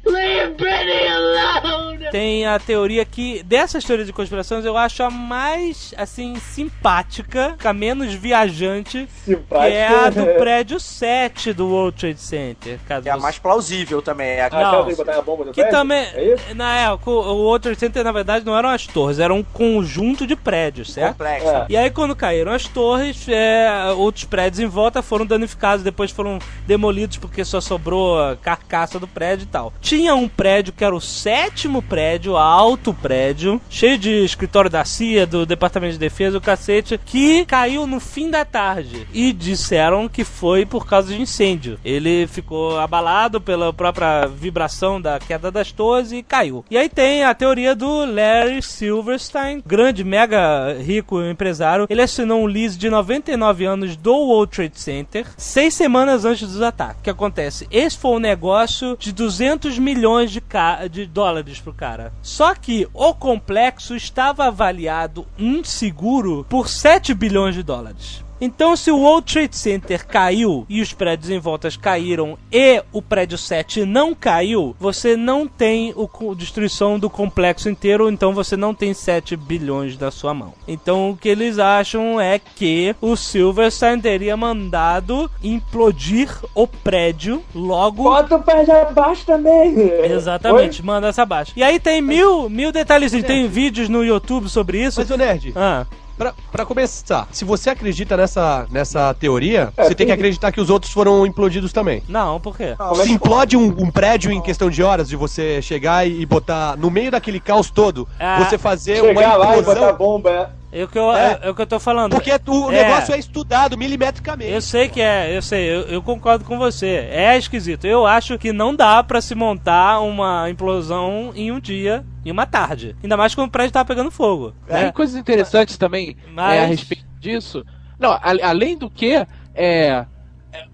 [2.10, 7.72] Tem a teoria que, dessas teorias de conspirações, eu acho a mais, assim, simpática, a
[7.72, 9.64] menos viajante, que Simpático.
[9.72, 12.78] é a do prédio 7 do World Trade Center.
[12.86, 14.28] Caso É a você- mais plausível também.
[14.28, 14.46] É a...
[14.46, 14.86] Aquela Não.
[14.86, 15.98] que botar a bomba Que também.
[16.14, 16.36] É?
[16.54, 20.26] Na, é, o o Trade Center, na verdade, não eram as torres, era um conjunto
[20.26, 21.12] de prédios, certo?
[21.12, 21.48] complexo.
[21.48, 21.66] É.
[21.68, 26.38] E aí, quando caíram as torres, é, outros prédios em volta foram danificados, depois foram
[26.66, 29.72] demolidos porque só sobrou a carcaça do prédio e tal.
[29.80, 35.26] Tinha um prédio que era o sétimo prédio, alto prédio, cheio de escritório da CIA,
[35.26, 39.06] do Departamento de Defesa, o cacete, que caiu no fim da tarde.
[39.12, 41.78] E disseram que foi por causa de incêndio.
[41.84, 43.05] Ele ficou abalado
[43.40, 46.64] pela própria vibração da queda das torres e caiu.
[46.70, 51.86] E aí tem a teoria do Larry Silverstein, grande, mega rico empresário.
[51.88, 56.62] Ele assinou um lease de 99 anos do World Trade Center, seis semanas antes dos
[56.62, 57.00] ataques.
[57.00, 57.68] O que acontece?
[57.70, 62.12] Esse foi um negócio de 200 milhões de, ca- de dólares pro cara.
[62.22, 68.24] Só que o complexo estava avaliado um seguro por 7 bilhões de dólares.
[68.40, 73.00] Então, se o World Trade Center caiu e os prédios em voltas caíram e o
[73.00, 78.56] prédio 7 não caiu, você não tem o co- destruição do complexo inteiro, então você
[78.56, 80.52] não tem 7 bilhões na sua mão.
[80.68, 88.02] Então, o que eles acham é que o Silverstein teria mandado implodir o prédio logo
[88.04, 89.74] Bota o já abaixo também.
[90.04, 91.52] Exatamente, manda essa baixa.
[91.56, 95.00] E aí tem mil, mil detalhezinhos, tem vídeos no YouTube sobre isso.
[95.00, 95.86] Mas, ô Nerd, Ah,
[96.16, 100.52] pra, pra começar, se você acredita nessa, nessa teoria, É, você tem tem- que acreditar
[100.52, 102.02] que os outros foram implodidos também.
[102.08, 102.74] não, por quê?
[102.78, 106.76] Não, Se implode um, um prédio em questão de horas, de você chegar e botar
[106.76, 109.96] no meio daquele caos todo, Ah, você fazer Chegar uma lá e botar a implosão.
[109.96, 110.48] bomba, é.
[110.78, 111.38] É o que eu, É.
[111.42, 111.50] é.
[111.50, 112.12] o que eu tô falando.
[112.12, 112.82] Porque o É.
[112.84, 114.50] negócio é estudado milimetricamente.
[114.52, 117.08] Eu sei que é, eu sei, eu, eu concordo com você.
[117.10, 117.86] É esquisito.
[117.86, 122.44] Eu acho que não dá pra se montar uma implosão em um dia, em uma
[122.46, 122.94] tarde.
[123.02, 124.52] Ainda mais quando o prédio tá pegando fogo.
[124.66, 124.92] Tem né?
[124.92, 127.64] coisas interessantes também Mas- é, a respeito disso.
[127.98, 130.06] Não, a- além do que, é, é,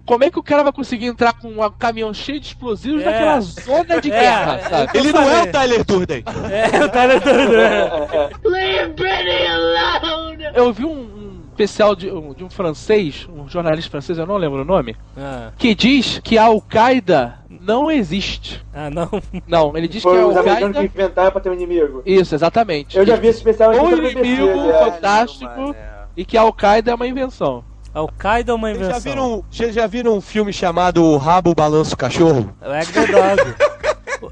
[0.05, 3.05] Como é que o cara vai conseguir entrar com um caminhão cheio de explosivos É.
[3.05, 4.55] naquela zona de É, guerra?
[4.55, 4.97] é, sabe?
[4.97, 6.23] Ele não é o Tyler Durden.
[6.51, 8.43] É, o Tyler Durden.
[10.55, 14.37] Eu vi um, um especial de um, de um francês, um jornalista francês, eu não
[14.37, 18.63] lembro o nome, Ah, que diz que a Al-Qaeda não existe.
[18.73, 19.09] ah, não.
[19.47, 20.93] Não, ele diz que Foi a os americanos que Al-Qaeda.
[21.03, 22.01] inventaram pra ter um inimigo.
[22.05, 22.97] Isso, exatamente.
[22.97, 25.75] Eu já vi esse especial pela inimigo fantástico Mano,
[26.17, 27.63] e que a Al-Qaeda é uma invenção.
[27.93, 29.11] Al-Qaeda é uma Vocês já invenção.
[29.11, 32.51] viram, vocês já viram um filme chamado O Rabo Balança o Cachorro?
[32.61, 33.55] É Dog.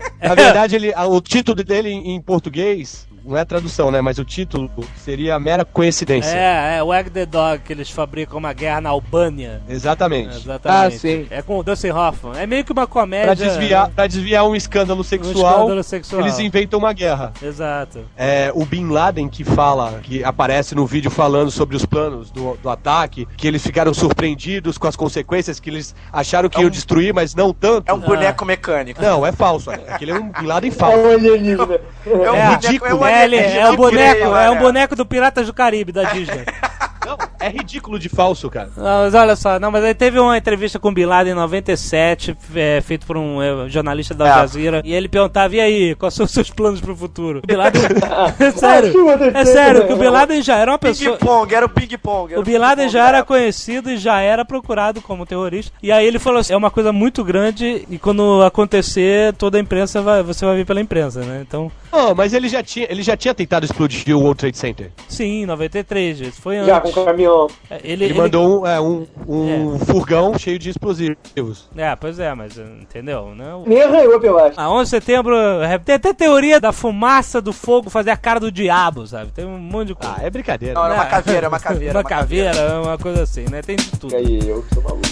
[0.19, 4.01] Na verdade, ele, o título dele em português, não é tradução, né?
[4.01, 6.35] Mas o título seria mera coincidência.
[6.35, 9.61] É, é o Egg the Dog que eles fabricam uma guerra na Albânia.
[9.69, 10.35] Exatamente.
[10.37, 10.95] Exatamente.
[10.95, 11.27] Ah, sim.
[11.29, 12.37] É com o Dustin Hoffman.
[12.39, 13.27] É meio que uma comédia.
[13.27, 16.21] Pra desviar, pra desviar um escândalo um sexual, escândalo sexual.
[16.21, 17.31] eles inventam uma guerra.
[17.41, 17.99] Exato.
[18.17, 22.55] É, o Bin Laden que fala, que aparece no vídeo falando sobre os planos do,
[22.57, 26.63] do ataque, que eles ficaram surpreendidos com as consequências, que eles acharam que É um-
[26.63, 27.89] iam destruir, mas não tanto.
[27.89, 29.01] É um boneco mecânico.
[29.01, 29.69] Não, é falso.
[29.71, 30.97] Aquele é um Bin Laden É falso.
[30.97, 31.79] um alienígena.
[32.05, 32.91] É um É, boneco, ridículo.
[32.91, 36.03] é um É, ele- é o boneco, é um boneco do Piratas do Caribe da
[36.05, 36.45] Disney.
[37.05, 38.69] Não, é ridículo de falso, cara.
[38.75, 41.35] Não, mas olha só, não, mas aí teve uma entrevista com o Bin Laden em
[41.35, 44.31] 97, é, feito por um é, jornalista da É.
[44.31, 47.39] Al Jazeera, e ele perguntava, e aí, quais são os seus planos pro futuro?
[47.43, 47.81] O Bin Laden...
[48.39, 48.93] é sério,
[49.33, 51.17] é sério, que o Bin Laden já era uma pessoa...
[51.17, 52.35] Ping-pong, era o ping-pong.
[52.35, 55.71] O Bin Laden já era conhecido e já era procurado como terrorista.
[55.81, 59.61] E aí ele falou assim: é uma coisa muito grande e quando acontecer, toda a
[59.61, 61.43] imprensa vai, você vai vir pela imprensa, né?
[61.47, 64.91] Então, Não, mas ele já tinha, ele já tinha tentado explodir o World Trade Center.
[65.07, 67.01] sim, 93, isso foi Já, com antes.
[67.01, 67.47] o caminhão ó.
[67.69, 68.13] É, ele, ele, ele...
[68.13, 69.31] mandou um, é, um, é.
[69.31, 69.79] um é.
[69.79, 71.69] furgão cheio de explosivos.
[71.75, 73.33] É, pois é, mas entendeu?
[73.35, 73.63] Não...
[73.65, 74.59] Nem arranhou, eu acho.
[74.59, 78.17] Ah, a 11 de setembro é, tem até teoria da fumaça do fogo fazer a
[78.17, 79.31] cara do diabo, sabe?
[79.31, 80.15] Tem um monte de coisa.
[80.17, 80.73] Ah, é brincadeira.
[80.73, 80.95] Não, né?
[80.95, 81.97] uma caveira, uma caveira.
[81.97, 83.61] uma, caveira, uma coisa assim, né?
[83.61, 84.13] Tem de tudo.
[84.13, 85.07] E aí, eu que sou maluco.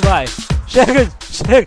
[0.00, 0.26] Vai.
[0.66, 1.66] Chega, chega.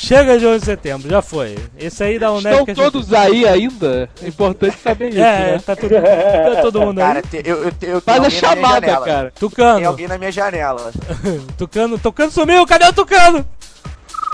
[0.00, 1.56] Chega de 11 de setembro, já foi.
[1.76, 4.08] Esse aí dá um Estão Nerdcast- todos aí ainda?
[4.22, 5.60] É importante saber isso, É, né?
[5.64, 7.22] tá, tudo, tá todo mundo Cara, aí.
[7.42, 9.30] te- eu, eu, eu Faz a chamada, cara.
[9.32, 10.92] Tem Tucano, alguém na minha janela.
[11.58, 13.44] Tucano, Tucano sumiu, cadê o Tucano?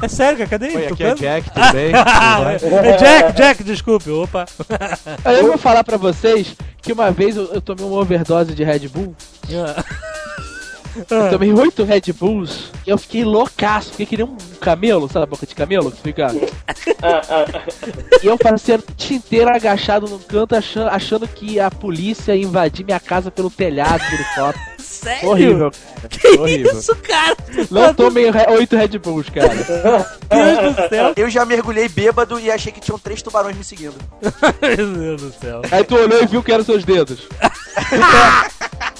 [0.02, 0.76] É sério, cara, cadê ele?
[0.76, 1.14] Oi, aqui é?
[1.14, 1.92] Jack, tudo bem?
[2.84, 4.44] É Jack, Jack, desculpe, opa.
[5.24, 8.86] Eu vou falar pra vocês que uma vez eu, eu tomei uma overdose de Red
[8.88, 9.16] Bull.
[11.10, 15.24] Eu tomei oito Red Bulls e eu fiquei loucaço, fiquei que nem um camelo, sabe
[15.24, 16.28] a boca de camelo que fica.
[18.22, 22.44] e eu passei a noite inteira agachado num canto achando, achando que a polícia ia
[22.44, 24.74] invadir minha casa pelo telhado do helicóptero.
[24.78, 25.30] Sério?
[25.30, 25.70] Horrível.
[25.70, 26.08] Cara.
[26.08, 26.78] Que Horrível.
[26.78, 27.36] isso, cara?
[27.70, 28.26] Não tomei
[28.56, 29.54] oito Red Bulls, cara.
[29.54, 31.12] Deus do céu.
[31.16, 33.96] Eu já mergulhei bêbado e achei que tinham três tubarões me seguindo.
[34.62, 35.62] Meu Deus do céu.
[35.70, 37.28] Aí tu olhou e viu que eram seus dedos.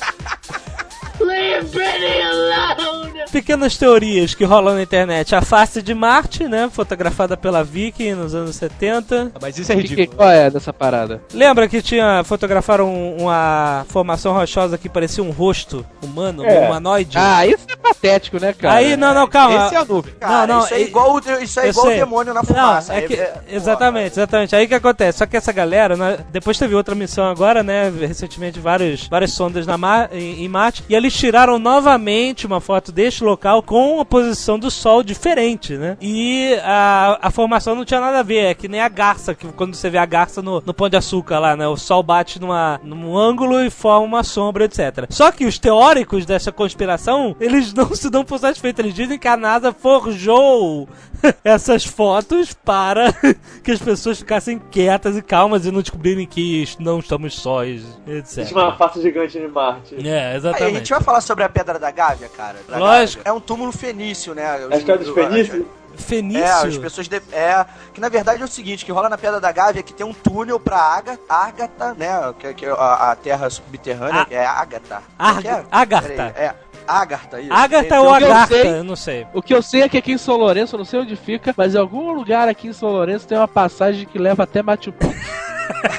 [3.30, 5.34] Pequenas teorias que rolam na internet.
[5.34, 6.70] A face de Marte, né?
[6.72, 9.32] Fotografada pela Viking nos anos 70.
[9.42, 10.16] Mas isso é ridículo.
[10.18, 11.20] qual é dessa parada?
[11.32, 16.60] Lembra que tinha fotografaram um- uma formação rochosa que parecia um rosto humano, É.
[16.60, 17.18] um humanoide?
[17.18, 18.74] Ah, isso é patético, né, cara?
[18.76, 19.66] Aí, não, não, calma.
[19.66, 20.14] Esse é a nuvem.
[20.20, 22.94] Cara, Não, não, isso é igual, o- isso é igual o demônio na Não, fumaça.
[22.94, 24.54] é Aí, que, é- exatamente, exatamente.
[24.54, 25.18] Aí que acontece.
[25.18, 27.92] Só que essa galera, né, depois teve outra missão agora, né?
[28.00, 30.84] Recentemente, vários, várias sondas na Mar, em, em Marte.
[30.88, 35.96] E eles tiraram novamente uma foto deste local com a posição do Sol diferente, né?
[36.00, 38.44] E a, a formação não tinha nada a ver.
[38.44, 40.96] É que nem a garça, que quando você vê a garça no, no Pão de
[40.96, 41.66] Açúcar lá, né?
[41.66, 45.06] O Sol bate numa, num ângulo e forma uma sombra, etc.
[45.10, 48.84] Só que os teóricos dessa conspiração, eles não se dão por satisfeitos.
[48.84, 50.88] Eles dizem que a NASA forjou
[51.42, 53.12] essas fotos para
[53.62, 58.38] que as pessoas ficassem quietas e calmas e não descobrirem que não estamos sós, etc.
[58.38, 59.94] Existe uma face gigante de Marte.
[59.96, 60.74] É, Aí, a exatamente.
[60.78, 62.56] gente vai falar sobre a Pedra da Gávea, cara.
[62.68, 63.22] Da Lógico.
[63.24, 63.30] Gávea.
[63.30, 64.46] É um túmulo fenício, né?
[64.70, 65.64] A história dos fenícios?
[65.96, 66.42] Fenício?
[66.44, 67.06] É, as pessoas.
[67.08, 69.92] de- É, que na verdade é o seguinte: que rola na Pedra da Gávea que
[69.94, 72.08] tem um túnel pra Ágata, Ágata né?
[72.38, 74.24] Que, que é a, a terra subterrânea, Ah.
[74.26, 75.02] que é Ágata.
[75.44, 75.64] É?
[75.70, 76.08] Agartha.
[76.08, 76.54] Peraí, É,
[76.86, 77.52] Ágata, isso.
[77.52, 78.46] Agatha Tem- ou eu Agartha?
[78.54, 79.26] sei- Eu não sei.
[79.32, 81.54] O que eu sei é que aqui em São Lourenço, eu não sei onde fica,
[81.56, 84.90] mas em algum lugar aqui em São Lourenço tem uma passagem que leva até Machu
[84.92, 85.14] Picchu.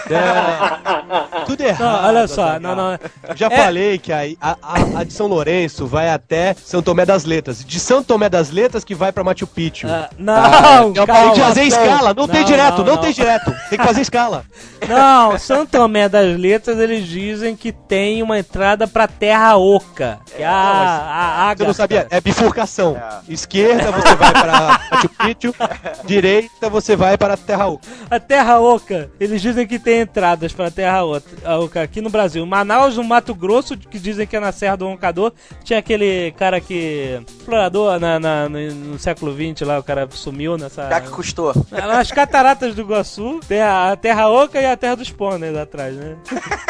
[0.09, 1.79] É, tudo errado.
[2.01, 2.99] Não, olha só, não, não.
[3.35, 3.57] Já É.
[3.63, 7.63] falei que a, a, a- a de São Lourenço vai até São Tomé das Letras.
[7.63, 9.87] De São Tomé das Letras que vai pra Machu Picchu.
[9.89, 13.01] Ah, não, tem Tem que fazer escala, não, tem Não, direto, não, não, não.
[13.01, 13.53] tem direto.
[13.69, 14.45] Tem que fazer escala.
[14.87, 20.19] Não, São Tomé das Letras, eles dizem que tem uma entrada pra Terra Oca.
[20.35, 21.63] Que é a, a Você Agatha.
[21.65, 22.07] não sabia?
[22.11, 22.95] É bifurcação.
[23.27, 25.55] Esquerda você vai para Machu Picchu,
[26.05, 27.87] direita você vai para Terra Oca.
[28.11, 31.23] A Terra Oca, eles dizem que tem entradas pra Terra Oca
[31.59, 32.45] Oca aqui no Brasil.
[32.45, 35.31] Manaus, no Mato Grosso, que dizem que é na Serra do Roncador,
[35.63, 37.21] tinha aquele cara que.
[37.37, 40.89] explorador na, na- no, no século XX lá, o cara sumiu nessa.
[40.89, 41.53] Já que custou.
[41.71, 45.95] Nas cataratas do Iguaçu, tem a, a Terra Oca e a Terra dos Pôneis atrás,
[45.95, 46.15] né?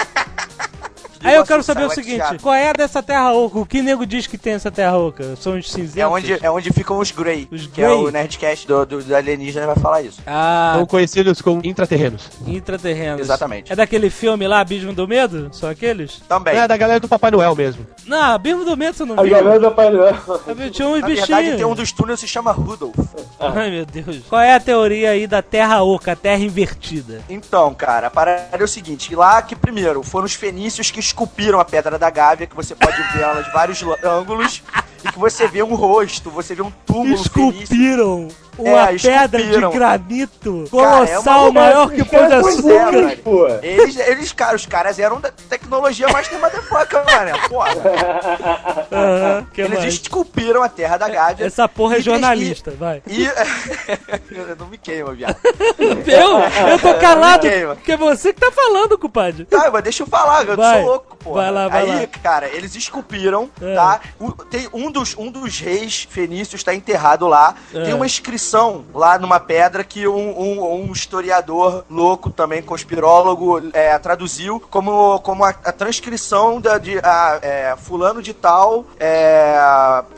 [1.25, 3.59] Aí eu quero saber o seguinte: qual é dessa Terra Oca?
[3.59, 5.35] O que nego diz que tem essa Terra Oca?
[5.35, 5.97] São os cinzentos?
[5.97, 9.15] É onde, é onde ficam os Grey, Os que é o Nerdcast do, do, do
[9.15, 10.21] alienígena vai falar isso.
[10.25, 12.29] Ah, São conhecidos como intraterrenos.
[12.47, 13.21] intraterrenos.
[13.21, 13.71] Exatamente.
[13.71, 15.49] É daquele filme lá, Abismo do Medo?
[15.51, 16.19] São aqueles?
[16.27, 16.55] Também.
[16.55, 17.85] É da galera do Papai Noel mesmo.
[18.05, 19.31] Não, Abismo do Medo você não A viu?
[19.31, 20.15] galera do Pai Noel.
[20.47, 21.27] Eu Tinha uns Na bichinhos.
[21.29, 22.95] verdade, tem um dos túneis que se chama Rudolph.
[23.39, 24.19] Ai, meu Deus.
[24.29, 27.21] Qual é a teoria aí da Terra Oca, a Terra invertida?
[27.29, 31.59] Então, cara, a parada é o seguinte: lá que primeiro foram os fenícios que esculpiram
[31.61, 34.61] a pedra da Gávea, que você pode ver ela de vários lo- ângulos,
[35.03, 37.15] e que você vê um rosto, você vê um túmulo.
[37.15, 38.27] Esculpiram
[38.57, 42.77] uma É, pedra de granito Cara, é colossal maior que o Pão de pois é,
[42.79, 43.01] Açúcar.
[43.03, 43.47] mas, pô.
[43.61, 47.49] Eles, eles, cara, os caras eram da tecnologia mais que motherfucker, mano.
[47.49, 47.71] Porra.
[49.57, 49.93] Eles mais?
[49.93, 51.45] esculpiram a terra da Gávea.
[51.45, 53.01] Essa porra é E- jornalista, vai.
[53.07, 53.25] E.
[54.31, 55.37] Eu não me queima, viado.
[55.79, 56.69] Eu?
[56.69, 57.75] Eu tô calado, Me queima.
[57.75, 59.45] porque é você que tá falando, compadre.
[59.45, 60.81] Tá, mas deixa eu falar, eu Vai.
[60.81, 61.33] sou louco, pô.
[61.33, 62.07] Vai lá, vai Aí, lá.
[62.21, 63.75] cara, eles esculpiram, É.
[63.75, 63.99] tá?
[64.19, 67.55] O- tem um dos, um dos reis fenícios tá enterrado lá.
[67.73, 67.83] É.
[67.85, 68.44] Tem uma inscrição
[68.93, 75.43] lá numa pedra que um, um- um historiador louco, também conspirólogo, é, traduziu como, como
[75.43, 79.55] a, a transcrição da, de a, é, fulano de tal, é,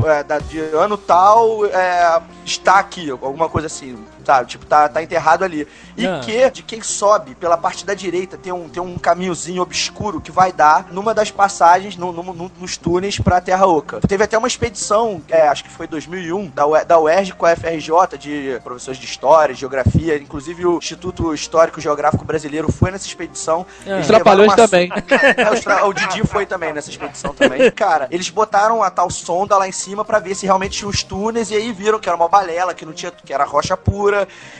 [0.05, 3.97] é, da- de ano tal, é, está aqui, alguma coisa assim.
[4.27, 5.65] Tá, tipo, tá, tá enterrado ali.
[5.95, 6.19] E Ah.
[6.21, 10.31] que de quem sobe pela parte da direita tem um, tem um caminhozinho obscuro que
[10.33, 14.01] vai dar numa das passagens no, no- no- nos túneis pra Terra Oca.
[14.05, 17.51] Teve até uma expedição, é, acho que foi 2001, da, U- da UERJ com a
[17.55, 23.65] FRJ, de professores de História, Geografia, inclusive o Instituto Histórico Geográfico Brasileiro foi nessa expedição.
[23.85, 23.91] É.
[23.91, 24.89] Eles Os Trapalhões uma também.
[25.37, 27.71] É, os tra- o Didi foi também nessa expedição também.
[27.71, 31.01] Cara, eles botaram a tal sonda lá em cima pra ver se realmente tinha os
[31.01, 34.16] túneis e aí viram que era uma balela, que não tinha, que era rocha pura.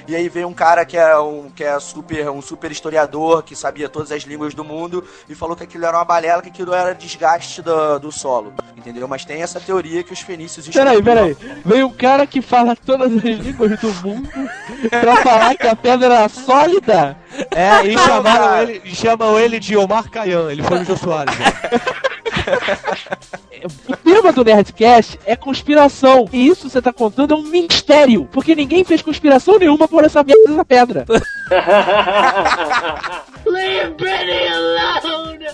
[0.07, 3.55] E aí veio um cara que é um que é super um super historiador que
[3.55, 6.73] sabia todas as línguas do mundo e falou que aquilo era uma balela, que aquilo
[6.73, 9.07] era desgaste do, do solo, entendeu?
[9.07, 11.37] Mas tem essa teoria que os fenícios Peraí, peraí.
[11.65, 14.29] Veio um cara que fala todas as línguas do mundo
[14.89, 17.17] pra falar que a pedra era sólida?
[17.51, 20.51] É, e chamaram ele, chamam ele de Omar Kayan.
[20.51, 21.37] Ele foi no Jô Soares.
[21.37, 21.45] né?
[23.87, 26.27] O tema do Nerdcast é conspiração.
[26.31, 28.27] E isso você tá contando é um mistério.
[28.31, 31.05] Porque ninguém fez conspiração nenhuma por essa merda dessa pedra.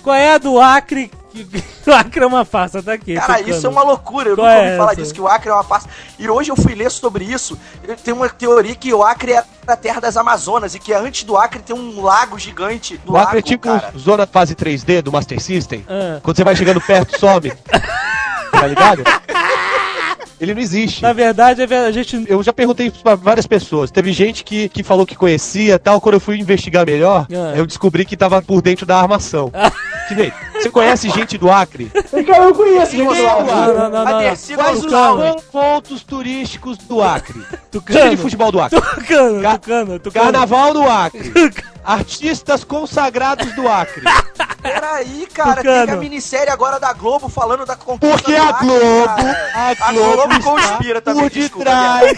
[0.02, 1.12] Qual é a do Acre?
[1.32, 3.16] Que- O Acre é uma farsa, tá aqui.
[3.16, 3.50] Cara, tocando.
[3.50, 4.30] isso é uma loucura.
[4.30, 5.02] Eu Qual nunca é ouvi falar essa?
[5.02, 5.89] disso, que o Acre é uma farsa.
[6.18, 7.60] E hoje eu fui ler sobre isso.
[8.06, 11.36] Tem uma teoria que o Acre é a terra das Amazonas e que antes do
[11.36, 13.91] Acre tem um lago gigante do O Acre é lago, tipo cara.
[13.98, 15.86] zona fase 3D do Master System.
[15.89, 16.20] Ah.
[16.24, 17.52] Quando você vai chegando perto, some.
[18.52, 19.04] tá ligado?
[20.40, 21.02] Ele não existe.
[21.02, 22.26] Na verdade, é a gente.
[22.28, 23.92] Eu já perguntei pra várias pessoas.
[23.92, 26.02] Teve gente que, que falou que conhecia tal.
[26.02, 27.54] Quando eu fui investigar melhor, Ah.
[27.56, 29.52] eu descobri que tava por dentro da armação.
[30.08, 31.86] Que nem, você conhece gente do Acre?
[32.28, 33.46] Cara, eu conheço gente do Acre.
[33.74, 34.06] Não, não, não,
[34.56, 37.34] Quais os pontos turísticos do Acre?
[37.34, 38.18] Time de Tucano.
[38.18, 38.82] futebol do Acre.
[38.82, 40.26] Tucano, Ca- tucano, tucano.
[40.26, 41.32] Carnaval do Acre.
[41.84, 44.04] Artistas consagrados do Acre.
[44.64, 45.86] Peraí, cara, Tucano.
[45.88, 49.70] tem a minissérie agora da Globo falando da conquista Porque do a Acre, Globo, a
[49.88, 52.18] A Globo, Globo está conspira também, por desculpa, detrás.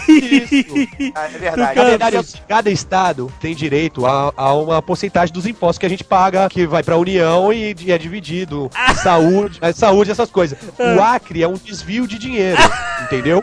[1.14, 1.74] Ah, É Na verdade.
[1.74, 6.04] verdade, é cada estado tem direito a, a uma porcentagem dos impostos que a gente
[6.04, 8.70] paga, que vai pra União e, e é dividido.
[9.02, 10.56] Saúde, é, saúde, essas coisas.
[10.78, 12.60] O Acre é um desvio de dinheiro,
[13.02, 13.42] entendeu?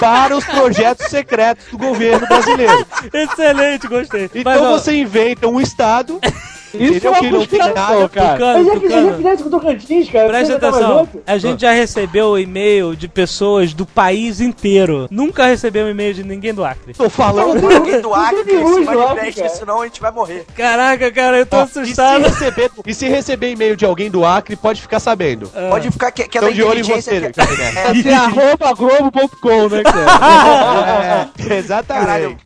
[0.00, 2.86] Para os projetos secretos do governo brasileiro.
[3.12, 4.24] Excelente, gostei.
[4.34, 6.18] Então Mas, ó, você inventa um estado,
[6.74, 7.14] Isso entendeu?
[7.14, 8.32] é uma que conspiração, cara.
[8.34, 9.16] Tucano, Eu já fiz, eu já tucano.
[9.22, 10.28] fiz isso com o Tocantins, cara.
[10.28, 15.08] Presta atenção, a gente já recebeu e-mail de pessoas do país inteiro.
[15.10, 16.92] Nunca recebeu e-mail de ninguém do Acre.
[16.92, 17.64] Tô falando.
[17.74, 20.44] Alguém do Acre que se manifeste, senão a gente vai morrer.
[20.54, 22.22] Caraca, cara, eu tô Ó, e, se assustado.
[22.24, 25.48] receber, e se receber e-mail de alguém do Acre, pode ficar sabendo.
[25.70, 28.74] Pode ficar que, que é da de olho em você, que- é, Você é arroba
[28.74, 31.30] globo.com, né, cara?
[31.48, 32.06] É, exatamente.
[32.06, 32.36] Caralho.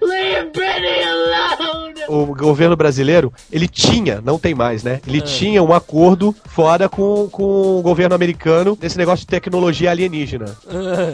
[2.13, 5.01] O governo brasileiro, ele tinha, não tem mais, né?
[5.07, 10.47] Ele tinha um acordo foda com, com o governo americano nesse negócio de tecnologia alienígena.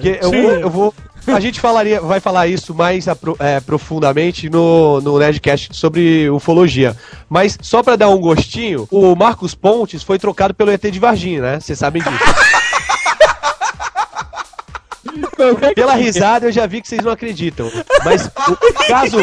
[0.01, 0.95] Que eu, eu vou-
[1.27, 6.97] A gente falaria, vai falar isso mais apro- é, profundamente no, no Nerdcast sobre ufologia.
[7.29, 11.43] Mas só pra dar um gostinho, o Marcos Pontes foi trocado pelo ET de Varginha,
[11.43, 11.61] né?
[11.61, 12.15] Vocês sabem disso.
[15.75, 17.71] Pela risada eu já vi que vocês não acreditam.
[18.05, 19.19] Mas o caso,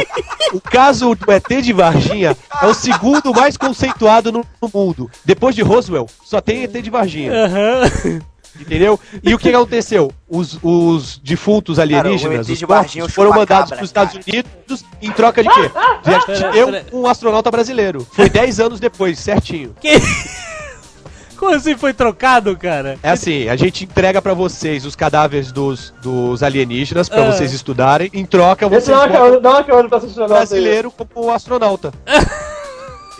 [0.54, 5.10] o caso do ET de Varginha é o segundo mais conceituado no, no mundo.
[5.24, 7.32] Depois de Roswell, só tem ET de Varginha.
[7.32, 8.22] Aham.
[8.60, 8.98] Entendeu?
[9.22, 10.12] E o que aconteceu?
[10.30, 14.26] Os, os defuntos alienígenas, Cara, de Varginha é foram mandados para os Estados cara.
[14.28, 15.72] Unidos em troca de quê?
[16.92, 18.08] De um, um astronauta brasileiro.
[18.12, 19.76] Foi 10 anos depois, certinho.
[19.82, 20.00] Que...
[21.38, 22.98] Como assim foi trocado, cara?
[23.04, 27.32] É assim, a gente entrega pra vocês os cadáveres dos, dos alienígenas pra Ah.
[27.32, 28.10] vocês estudarem.
[28.14, 30.62] Em troca, vocês dá uma dá carona pra assistir o o negócio aí.
[30.62, 31.92] brasileiro como astronauta.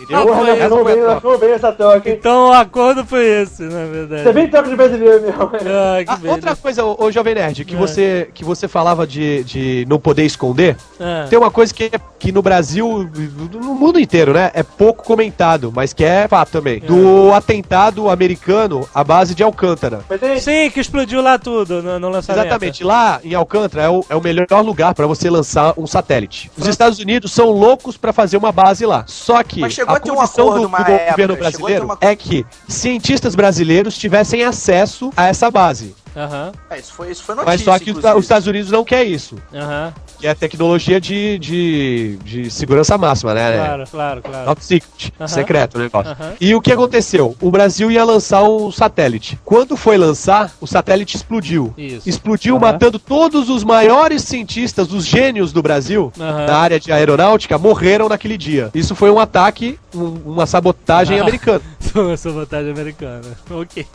[0.00, 0.26] Entendeu?
[0.26, 2.16] Porra, foi- nós fomos bem, nós fomos bem essa troca, hein?
[2.18, 4.22] Então o acordo foi esse, na verdade.
[4.22, 5.42] Você é bem troca de brasileiro mesmo.
[5.42, 7.78] Ah, que Ah, outra coisa, ô, ô Jovem Nerd, que, É.
[7.78, 11.26] você, que você falava de, de não poder esconder, Ah.
[11.28, 13.08] tem uma coisa que, é- que no Brasil,
[13.52, 16.80] no mundo inteiro, né, é pouco comentado, mas que é fato também.
[16.80, 20.00] Do atentado americano à base de Alcântara.
[20.20, 20.38] Tem...
[20.40, 22.44] Sim, que explodiu lá tudo no, no lançamento.
[22.44, 26.50] Exatamente, lá em Alcântara é o, é o melhor lugar pra você lançar um satélite.
[26.58, 29.04] Os Estados Unidos são loucos pra fazer uma base lá.
[29.06, 33.34] Só que a um condição acordo do, do época, governo brasileiro uma- é que cientistas
[33.34, 35.94] brasileiros tivessem acesso a essa base.
[36.16, 38.14] Aham, É, isso foi, isso foi notícia, Mas só que os, inclusive.
[38.18, 39.36] os Estados Unidos não quer isso.
[39.54, 39.92] aham.
[40.18, 43.52] Que é tecnologia de, de, de segurança máxima, né?
[43.58, 44.44] Claro, claro, claro.
[44.46, 45.28] Top secret, Aham.
[45.28, 46.16] secreto o negócio.
[46.40, 47.36] E o que aconteceu?
[47.38, 49.38] O Brasil ia lançar um satélite.
[49.44, 51.74] Quando foi lançar, o satélite explodiu.
[51.76, 52.08] Isso.
[52.08, 58.08] Explodiu matando todos os maiores cientistas, os gênios do Brasil, na área de aeronáutica, morreram
[58.08, 58.70] naquele dia.
[58.74, 61.60] Isso foi um ataque, um- uma sabotagem americana.
[62.12, 63.20] Essa vantagem americana.
[63.50, 63.86] Ok.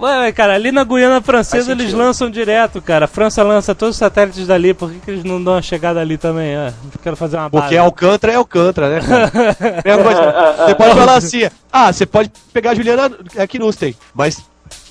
[0.00, 3.06] Mas, cara, ali na Guiana Francesa Faz eles lançam direto, cara.
[3.06, 4.74] A França lança todos os satélites dali.
[4.74, 6.54] Por que, que eles não dão uma chegada ali também?
[6.54, 6.72] Ah,
[7.02, 7.78] quero fazer uma Porque base.
[7.78, 9.56] Alcântara é Alcântara, né, cara?
[10.66, 13.10] Você pode falar assim, ah, você pode pegar a Juliana
[13.50, 14.38] Knusten, mas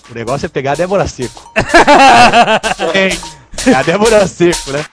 [0.09, 1.51] O negócio é pegar a Débora Seco.
[3.65, 4.85] É a Débora Seco, né?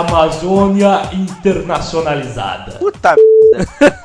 [0.00, 2.72] Amazônia internacionalizada.
[2.78, 4.00] Puta merda.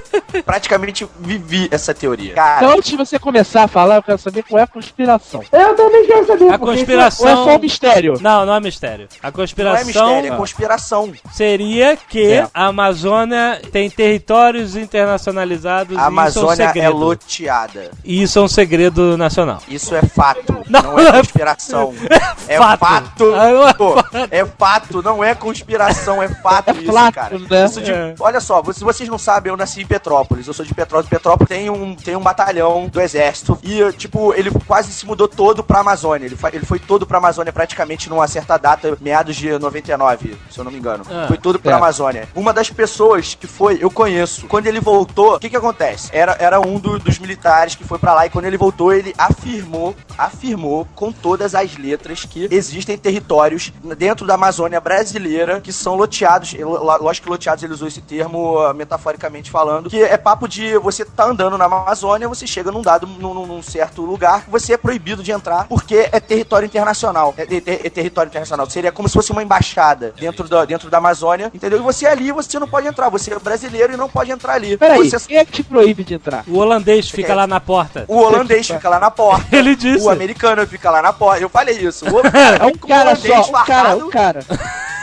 [0.44, 2.34] Praticamente vivi essa teoria.
[2.34, 5.42] Cara, Então, antes de você começar a falar, eu quero saber qual é a conspiração.
[5.52, 6.48] Eu também quero saber.
[6.52, 7.26] A porque conspiração.
[7.26, 8.14] Ou é só um mistério?
[8.20, 9.08] Não, não é mistério.
[9.22, 11.12] A não é conspiração mistério, é conspiração.
[11.32, 12.48] seria que É.
[12.52, 16.96] a Amazônia tem territórios internacionalizados A e isso é um Amazônia é segredo.
[16.96, 17.90] loteada.
[18.04, 19.58] E isso é um segredo nacional.
[19.68, 21.94] Isso é fato, Não, não, é conspiração.
[22.48, 22.78] É fato.
[22.78, 23.24] fato.
[23.32, 23.94] Não é Pô,
[24.30, 27.38] é fato, não é conspiração, é fato isso, fato, cara.
[27.38, 27.64] né?
[27.64, 28.14] Isso de- É.
[28.20, 30.05] Olha só, se vocês não sabem, eu nasci em Petrópolis.
[30.46, 31.08] Eu sou de Petrópolis.
[31.10, 33.58] Petrópolis tem um, tem um batalhão do exército.
[33.62, 36.26] E, tipo, ele quase se mudou todo pra Amazônia.
[36.26, 40.58] Ele, fa- ele foi todo pra Amazônia praticamente numa certa data, meados de 99, se
[40.58, 41.04] eu não me engano.
[41.10, 41.82] Ah, foi todo pra certo.
[41.82, 42.28] Amazônia.
[42.34, 44.46] Uma das pessoas que foi, eu conheço.
[44.46, 46.08] Quando ele voltou, o que que acontece?
[46.12, 49.14] Era, era um do- dos militares que foi pra lá e quando ele voltou, ele
[49.18, 55.94] afirmou, afirmou com todas as letras que existem territórios dentro da Amazônia brasileira que são
[55.94, 56.54] loteados.
[57.00, 61.04] Lógico que loteados ele usou esse termo ah, metaforicamente falando, que é papo de você
[61.06, 65.22] tá andando na Amazônia, você chega num dado, num, num- certo lugar, você é proibido
[65.22, 67.34] de entrar porque é território internacional.
[67.38, 68.68] É, é- é território internacional.
[68.68, 71.78] Seria como se fosse uma embaixada dentro da, dentro da Amazônia, entendeu?
[71.78, 73.08] E você é ali, você não pode entrar.
[73.08, 74.76] Você é brasileiro e não pode entrar ali.
[74.76, 76.44] Peraí, Você- quem é que te proíbe de entrar?
[76.46, 78.04] O holandês fica lá na porta.
[78.06, 79.46] o holandês fica lá na porta.
[79.56, 80.04] Ele disse.
[80.04, 81.40] O americano fica lá na porta.
[81.42, 82.04] Eu falei isso.
[82.04, 82.20] O,
[82.60, 84.40] É um o cara holandês só, um cara, um cara.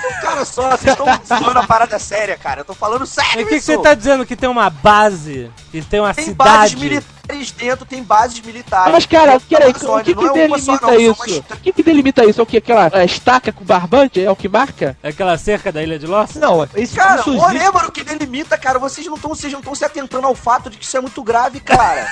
[0.08, 0.70] Um cara só.
[0.72, 2.62] Vocês estão falando a parada séria, cara.
[2.62, 3.66] Eu tô falando sério o que, que isso.
[3.68, 4.26] você tá dizendo?
[4.26, 6.76] Que tem uma base, que tem uma Tem bases cidade.
[6.78, 8.91] militares dentro, tem bases militares.
[8.91, 11.39] Mas, cara, da peraí, o que, que Não é uma só, delimita não, isso?
[11.51, 12.39] O que, que delimita isso?
[12.39, 12.58] É o que?
[12.58, 14.24] Aquela é, estaca com barbante?
[14.24, 14.97] É o que marca?
[15.04, 16.36] Aquela cerca da Ilha de Lost?
[16.36, 17.56] Não, isso, Cara, isso o existe.
[17.56, 21.01] Orêmaro que delimita, cara, vocês não estão se atentando ao fato de que isso é
[21.01, 22.08] muito grave, cara.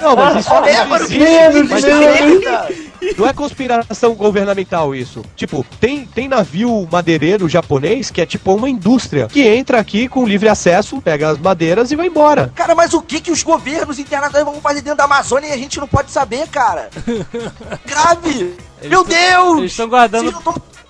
[0.00, 1.38] Não, mas isso Orêmaro que existe.
[1.52, 2.68] delimita, Mas delimita.
[3.16, 5.22] Não é conspiração governamental isso.
[5.34, 10.26] Tipo, tem, tem navio madeireiro japonês que é tipo uma indústria que entra aqui com
[10.26, 12.52] livre acesso, pega as madeiras e vai embora.
[12.54, 15.56] Cara, mas o que que os governos internacionais vão fazer dentro da Amazônia e a
[15.56, 16.90] gente não pode saber, cara?
[17.86, 18.54] Grave!
[18.84, 19.58] Meu Deus!
[19.58, 20.32] Eles estão guardando.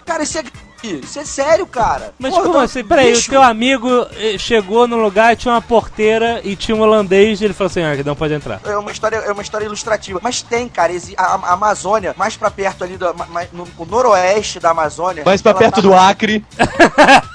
[0.04, 0.44] Cara, isso é
[1.02, 2.12] Isso é sério, cara.
[2.18, 2.84] Mas Pô, como assim?
[2.84, 6.76] Peraí, bicho, o teu amigo eh, chegou no lugar e tinha uma porteira e tinha
[6.76, 8.60] um holandês e ele falou assim: ah, que não pode entrar.
[8.64, 10.20] É uma história, é uma história ilustrativa.
[10.22, 13.84] Mas tem, cara, a, a Amazônia, mais pra perto ali, do, ma- ma- no, o
[13.84, 15.22] noroeste da Amazônia.
[15.24, 16.44] Mais pra perto tá- do Acre.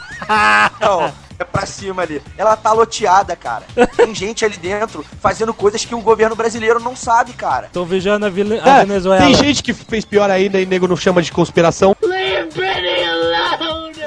[0.80, 2.22] Não, é pra cima ali.
[2.38, 3.64] Ela tá loteada, cara.
[3.98, 7.68] Tem gente ali dentro fazendo coisas que o governo brasileiro não sabe, cara.
[7.68, 9.26] Estão vigiando a, Vile- a É, Venezuela.
[9.26, 11.96] tem gente que fez pior ainda e nego não chama de conspiração.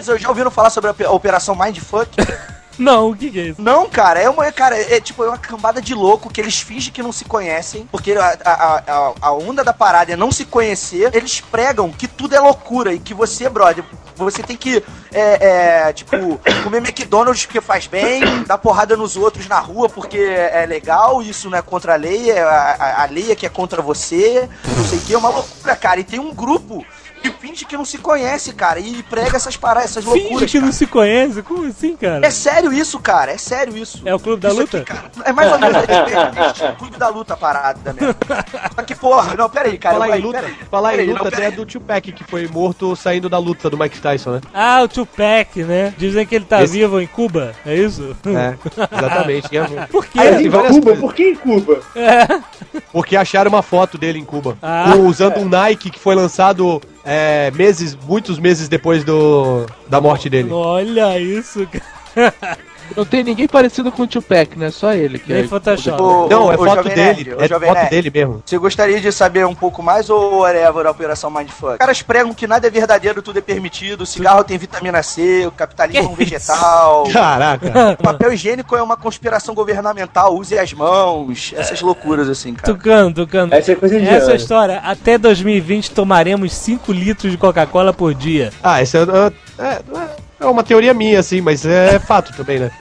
[0.02, 2.10] Vocês já ouviram falar sobre a ope- a Operação Mindfuck?
[2.76, 3.62] Não, o que, que é isso?
[3.62, 6.92] Não, cara, é uma, cara, é tipo é uma cambada de louco que eles fingem
[6.92, 10.44] que não se conhecem, porque a, a, a, a onda da parada é não se
[10.44, 11.14] conhecer.
[11.14, 13.84] Eles pregam que tudo é loucura e que você, brother,
[14.16, 14.82] você tem que,
[15.12, 16.16] é, é, tipo,
[16.64, 21.48] comer McDonald's porque faz bem, dar porrada nos outros na rua porque é legal, isso
[21.48, 24.48] não é contra a lei, é a, a, a lei é que é contra você,
[24.76, 26.00] não sei o que, é uma loucura, cara.
[26.00, 26.84] E tem um grupo
[27.24, 30.50] que finge que não se conhece, cara, e prega essas paradas, essas Finge loucuras.
[30.50, 30.72] que não cara.
[30.74, 31.42] se conhece?
[31.42, 32.26] Como assim, cara?
[32.26, 34.02] É sério isso, cara, é sério isso.
[34.04, 34.76] É o clube da Isso luta?
[34.78, 38.14] aqui, cara, é mais ou menos é, é, é, clube da luta a parada mesmo.
[38.74, 39.94] Só que, porra, não, peraí, cara.
[39.94, 42.94] Falar em luta, peraí, falar em peraí, luta não, até do Tupac que foi morto
[42.94, 44.40] saindo da luta do Mike Tyson, né?
[44.52, 45.94] Ah, o Tupac, né?
[45.96, 48.14] Dizem que ele tá Esse- vivo em Cuba, é isso?
[48.26, 48.54] É,
[48.96, 49.56] exatamente.
[49.56, 50.18] É, Por quê?
[50.18, 50.62] Aí, Cuba?
[50.82, 51.00] coisas.
[51.00, 51.80] Por que em Cuba?
[52.92, 54.56] Porque acharam uma foto dele em Cuba.
[54.62, 54.94] Ah.
[54.96, 60.50] Usando um Nike que foi lançado é, meses, muitos meses depois do, da morte dele.
[60.50, 62.34] Olha isso, cara.
[62.96, 64.70] Não tem ninguém parecido com o Tupac, né?
[64.70, 65.18] Só ele.
[65.18, 65.48] Que Nem é...
[65.48, 66.00] Photoshop.
[66.00, 67.24] Ô, Não, é foto Jovem dele.
[67.30, 67.90] Nerd, é Jovem foto Nerd.
[67.90, 68.42] dele mesmo.
[68.44, 71.72] Você gostaria de saber um pouco mais ou whatever a Operação Mindfuck?
[71.72, 75.46] Os caras pregam que nada é verdadeiro, tudo é permitido, o cigarro tem vitamina C,
[75.46, 77.04] o capitalismo é um vegetal.
[77.12, 77.96] Caraca.
[77.98, 82.72] O papel higiênico é uma conspiração governamental, use as mãos, essas loucuras assim, cara.
[82.72, 83.54] Tucano, Tucano.
[83.54, 84.36] Essa é coisa de Essa ano.
[84.36, 88.50] história, até 2020 tomaremos 5 litros de Coca-Cola por dia.
[88.62, 89.80] Ah, isso é, é, é
[90.40, 92.70] uma teoria minha, assim, mas é fato também, né?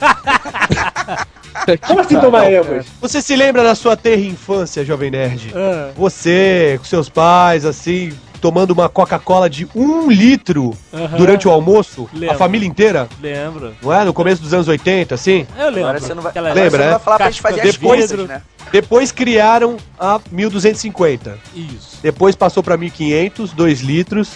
[1.86, 2.84] Como assim tomaremos?
[3.00, 5.52] Você se lembra da sua terra infância, Jovem Nerd?
[5.54, 10.76] Ah, Você, com seus pais, assim, tomando uma Coca-Cola de um litro
[11.16, 12.08] durante o almoço?
[12.12, 12.34] Lembro.
[12.34, 13.08] A família inteira?
[13.22, 13.74] lembro.
[13.80, 14.04] Não é?
[14.04, 15.46] No começo dos anos 80, assim?
[15.56, 15.80] Eu lembro.
[15.84, 16.90] Agora você não vai, Aquela- Lembra, você não né?
[16.90, 18.42] vai falar pra gente fazer as depois- coisas, né?
[18.72, 21.38] Depois criaram a 1250.
[21.54, 21.98] Isso.
[22.02, 24.32] Depois passou pra 1500, 2 litros.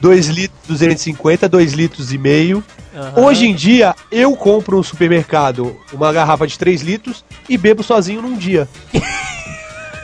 [0.00, 2.62] 2 litros 250, 2 litros e meio.
[2.94, 3.24] Aham.
[3.24, 8.22] Hoje em dia, eu compro no supermercado uma garrafa de 3 litros e bebo sozinho
[8.22, 8.68] num dia.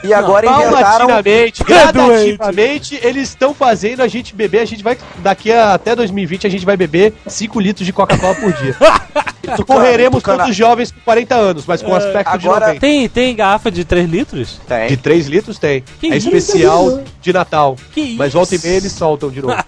[0.03, 1.07] E agora inventaram.
[1.07, 4.61] Paulatinamente, gradativamente, eles estão fazendo a gente beber.
[4.61, 8.35] A gente vai, daqui a, até 2020, a gente vai beber 5 litros de Coca-Cola
[8.35, 8.75] por dia.
[9.65, 12.79] Correremos Tucana- todos jovens com 40 anos, mas com aspecto de agora 90.
[12.79, 14.59] Tem, tem garrafa de 3 litros?
[14.67, 14.87] Tem.
[14.87, 15.83] De 3 litros tem.
[15.99, 16.27] Que é isso?
[16.27, 17.75] especial de Natal.
[17.91, 19.55] Que Mas volta e meia eles soltam de novo.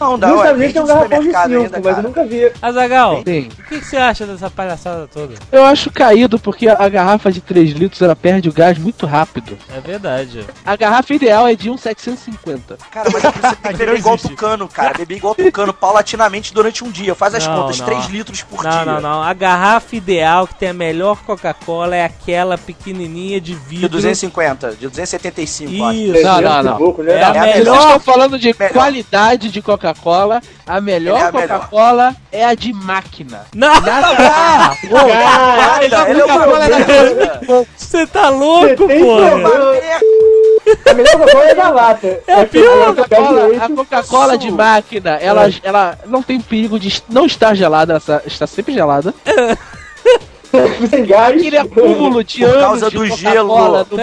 [0.00, 2.24] Não, é Estados Unidos tem um no garrafão de 5, supermercado ainda, mas eu nunca
[2.24, 2.52] vi.
[2.62, 3.42] Azagal, Tem.
[3.48, 5.34] o que, que você acha dessa palhaçada toda?
[5.50, 9.58] Eu acho caído porque a garrafa de 3 litros ela perde o gás muito rápido.
[9.74, 10.44] É verdade.
[10.64, 12.78] A garrafa ideal é de 1,750.
[12.90, 14.94] Cara, mas é você tem que beber igual tucano, cara.
[14.96, 17.14] Beber igual tucano, paulatinamente durante um dia.
[17.14, 17.86] Faz as Não, contas, não.
[17.86, 18.84] 3 litros por Não, dia.
[18.84, 19.07] não, não.
[19.22, 23.88] A garrafa ideal que tem a melhor Coca-Cola é aquela pequenininha de De vidro.
[23.88, 25.98] 250, de 275, eu acho.
[25.98, 26.22] Isso.
[26.22, 26.76] Não, não, não.
[26.76, 27.12] Pouco, né?
[27.14, 27.76] É a É a Vocês melhor.
[27.78, 28.72] estão falando de Melhor.
[28.72, 30.40] qualidade de Coca-Cola.
[30.66, 31.48] A melhor é a melhor.
[31.58, 33.46] Coca-Cola é a de máquina.
[33.54, 34.16] Não, Nada.
[34.16, 37.40] Cara, ele é uma merda.
[37.76, 39.16] você tá louco, tem pô.
[40.86, 42.20] A melhor Coca-Cola é da lata.
[42.26, 42.90] É pior.
[42.90, 48.00] A Coca-Cola, a Coca-Cola de máquina, ela, ela não tem perigo de não estar gelada,
[48.06, 49.14] ela está sempre gelada.
[50.90, 51.36] Sem gás.
[51.36, 53.54] Aquele acúmulo de Por anos causa de do gelo.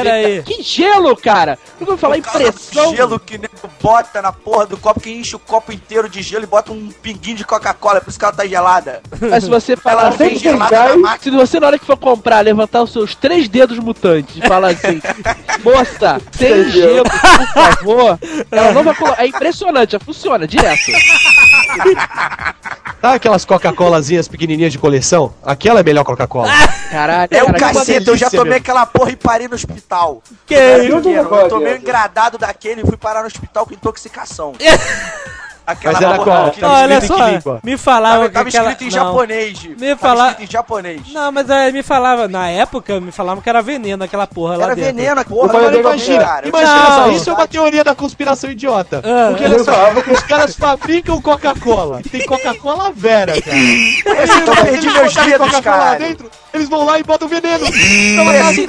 [0.05, 0.43] aí.
[0.43, 1.57] Que gelo, cara?
[1.79, 2.95] Eu vou falar Por do impressão.
[2.95, 6.43] gelo que nego bota na porra do copo, que enche o copo inteiro de gelo
[6.43, 9.01] e bota um pinguinho de Coca-Cola, por isso que ela tá gelada.
[9.19, 10.57] Mas se você falar assim, na
[10.97, 11.17] máquina.
[11.21, 14.69] se você na hora que for comprar levantar os seus três dedos mutantes e falar
[14.69, 15.01] assim,
[15.63, 18.19] moça, tem gelo, por favor,
[18.51, 19.21] ela não vai colocar.
[19.23, 20.91] É impressionante, já funciona direto.
[23.05, 25.31] Sabe aquelas Coca-Colazinhas pequenininhas de coleção?
[25.43, 26.49] Aquela é a melhor Coca-Cola.
[26.89, 28.63] Caralho, É o cara, cacete, eu já tomei mesmo.
[28.63, 30.23] aquela porra e parei no hospital.
[30.47, 34.53] Que pequeno, Coca-Cola, eu tomei um engradado daquele e fui parar no hospital com intoxicação.
[35.67, 36.51] Aquela Mas era qual?
[36.51, 38.71] que- Tava Olha só, me falava Tava, que tava aquela...
[38.71, 39.05] escrito em não.
[39.07, 39.63] japonês.
[39.79, 41.01] Me escrito em japonês.
[41.11, 44.65] Não, mas aí me falava, na época, me falavam que era veneno aquela porra lá
[44.65, 44.93] Era dentro.
[44.95, 45.47] veneno, porra.
[45.47, 46.47] falei Agora bem imagina, cara.
[46.47, 46.95] Imagina Não.
[46.95, 49.01] só, isso é uma teoria da conspiração idiota.
[49.03, 49.27] Ah.
[49.29, 52.01] Porque olha só, os caras fabricam Coca-Cola.
[52.11, 53.57] Tem Coca-Cola Vera, cara.
[54.05, 55.99] Eu Eles perdi meus dedos, Coca-Cola cara.
[55.99, 57.65] dentro, eles vão lá e botam veneno.
[57.65, 58.67] Então, É a assim.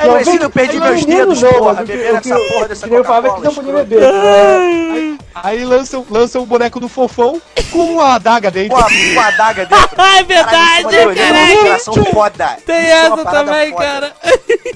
[0.00, 3.28] Eu assim, eu perdi é meus dedos, porra, bebendo essa porra dessa nem eu falava
[3.28, 3.54] é que Coca-Cola.
[3.72, 5.18] não podia beber.
[5.40, 7.40] Aí lançam, lançam o boneco do fofão
[7.70, 8.76] com uma adaga dentro.
[8.76, 9.88] Com a, com a adaga dentro.
[9.88, 11.52] É Caralho, verdade, isso é caralho.
[11.54, 12.56] conspiração foda.
[12.66, 13.84] Tem Isso é essa parada também, foda.
[13.84, 14.14] cara.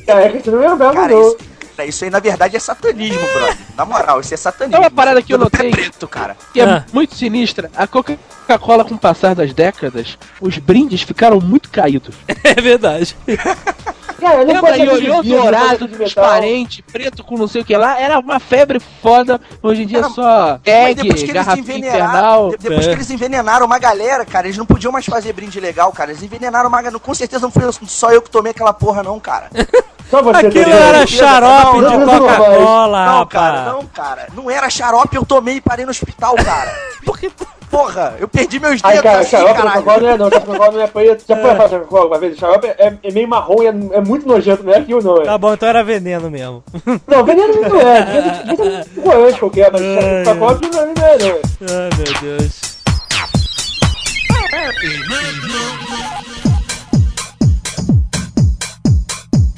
[0.07, 1.21] Cara, é que você não lembrava, Cara, não.
[1.29, 1.37] isso,
[1.77, 3.57] cara, isso aí na verdade é satanismo, brother.
[3.77, 4.77] Na moral, isso é satanismo.
[4.77, 5.71] É uma parada que eu notei.
[5.71, 6.37] preto, cara.
[6.53, 6.85] que é Ah.
[6.93, 7.71] muito sinistra.
[7.77, 12.15] A Coca-Cola, com o passar das décadas, os brindes ficaram muito caídos.
[12.45, 13.17] É verdade.
[14.23, 17.99] Cara, não Lembra ioiô dourado, transparente, preto com não sei o que lá?
[18.01, 19.41] Era uma febre foda.
[19.63, 22.51] Hoje em dia é só que eles garrafinha envenenaram, infernal.
[22.51, 22.89] de- depois É.
[22.91, 26.11] que eles envenenaram uma galera, cara, eles não podiam mais fazer brinde legal, cara.
[26.13, 26.99] Eles envenenaram uma galera.
[27.01, 29.51] Com certeza não foi só eu que tomei aquela porra, não, cara.
[30.11, 30.75] Só você Aquilo beber.
[30.77, 34.29] era xarope Não, de Coca-Cola, não, cara, não, cara.
[34.35, 36.71] Não era xarope, eu tomei e parei no hospital, cara.
[37.03, 37.33] Porque...
[37.73, 39.83] Porra, eu perdi meus Ai, dedos cara, assim, xarope caralho.
[39.83, 41.25] Coca-Cola não é não, Coca-Cola não é preto.
[41.27, 42.37] Já foi fazer Coca-Cola uma vez?
[42.37, 45.25] Xarope é, é meio marrom e é, é muito nojento, não é aquilo não, é.
[45.25, 46.63] Tá bom, então era veneno mesmo.
[47.09, 49.83] Não, veneno não é, veneno é um corante qualquer, mas
[50.27, 51.41] Coca-Cola não é, não é, não é.
[51.63, 52.61] Ai, meu Deus.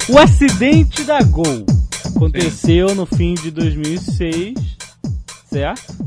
[0.07, 1.65] O acidente da Gol
[2.15, 4.53] aconteceu no fim de 2006,
[5.51, 6.05] certo?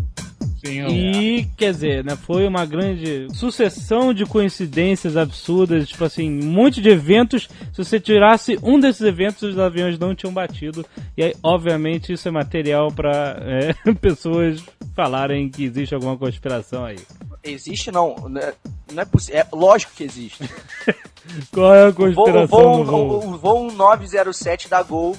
[0.64, 6.50] Sim, E, quer dizer, né, foi uma grande sucessão de coincidências absurdas, tipo assim, um
[6.50, 7.48] monte de eventos.
[7.72, 10.84] Se você tirasse um desses eventos, os aviões não tinham batido.
[11.16, 14.62] E aí, obviamente, isso é material pra é, pessoas
[14.94, 16.98] falarem que existe alguma conspiração aí.
[17.44, 18.52] Existe não, não é,
[18.92, 19.40] não é possível.
[19.40, 20.42] É lógico que existe.
[21.52, 23.34] Qual é a O voo, conspiração o, do voo, voo?
[23.34, 25.16] o voo 907 da Gol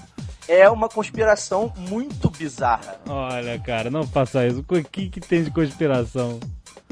[0.50, 3.00] é uma conspiração muito bizarra.
[3.08, 4.66] Olha, cara, não faça isso.
[4.68, 6.40] O que, que tem de conspiração?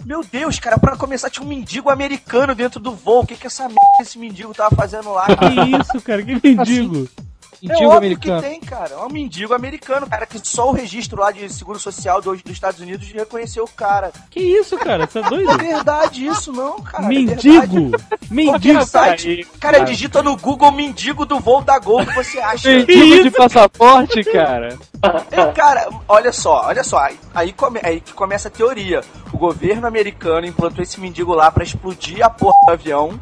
[0.05, 3.24] Meu Deus, cara, pra começar tinha um mendigo americano dentro do voo.
[3.24, 5.26] O que que essa merda esse mendigo tava fazendo lá?
[5.26, 5.38] cara?
[5.49, 6.24] Que isso, cara?
[6.24, 7.10] Que mendigo?
[7.18, 7.27] É
[7.62, 8.41] Mendigo óbvio americano.
[8.41, 8.93] que tem, cara.
[8.93, 12.51] É um mendigo americano, cara, que só o registro lá de seguro social dos, dos
[12.53, 14.12] Estados Unidos reconheceu o cara.
[14.30, 15.08] Que isso, cara?
[15.08, 15.51] Você é doido?
[15.51, 17.05] É verdade isso, não, cara.
[17.05, 17.89] é Mendigo?
[17.91, 18.05] verdade.
[18.30, 18.86] Mendigo?
[18.86, 22.70] Site, cara, digita no Google mendigo do voo da Gol que você acha.
[22.70, 24.78] Mendigo de passaporte, cara.
[25.30, 29.01] É, cara, olha só, olha só, aí, aí, come- aí que começa a teoria.
[29.32, 33.22] O governo americano implantou esse mendigo lá pra explodir a porra do avião,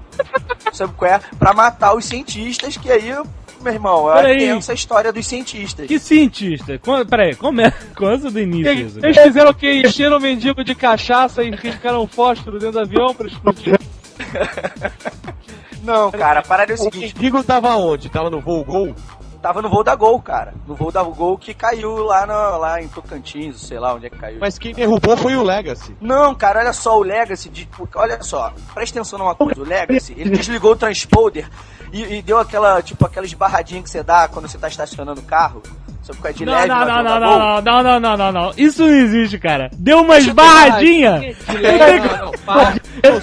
[0.72, 1.20] sabe qual é?
[1.38, 3.14] Pra matar os cientistas, que aí
[3.66, 4.10] meu irmão.
[4.12, 4.38] É Peraí.
[4.40, 5.88] tensa a história dos cientistas.
[5.88, 6.78] Que cientista?
[6.80, 7.64] Com- Peraí, come...
[7.96, 8.72] começa do início.
[8.72, 9.00] isso.
[9.04, 9.82] Eles fizeram o quê?
[9.86, 13.78] Encheram o mendigo de cachaça e riscaram um fósforo dentro do avião pra explodir.
[15.84, 17.14] Não, cara, a parada é o O seguinte.
[17.16, 18.10] mendigo tava onde?
[18.10, 18.96] Tava no voo Gol?
[19.46, 20.56] Tava no voo da Gol, cara.
[20.68, 24.10] No voo da Gol que caiu lá, na- lá em Tocantins, sei lá onde é
[24.10, 24.40] que caiu.
[24.42, 25.96] Mas quem derrubou foi o Legacy.
[26.02, 30.16] Não, cara, olha só, o Legacy, de- olha só, presta atenção numa coisa, o Legacy,
[30.18, 31.48] ele desligou o transponder
[31.94, 35.26] e, e deu aquela, tipo, aquela esbarradinha que você dá quando você tá estacionando o
[35.26, 35.62] carro.
[36.34, 38.54] De Não, leve não, no não, não, não, não, não, não, não, não, não.
[38.58, 39.70] Isso não existe, cara.
[39.74, 41.22] Deu uma esbarradinha.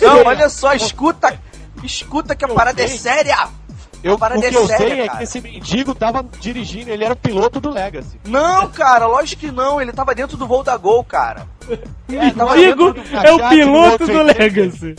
[0.00, 1.36] Não, olha só, escuta,
[1.82, 3.36] escuta que a parada é séria.
[4.02, 5.18] Eu, o que é eu séria, sei é cara.
[5.18, 8.18] que esse mendigo tava dirigindo, ele era o piloto do Legacy.
[8.24, 11.46] Não, cara, lógico que não, ele tava dentro do voo da Gol, cara.
[12.36, 14.96] Tava Mendigo do é o piloto do outro Legacy.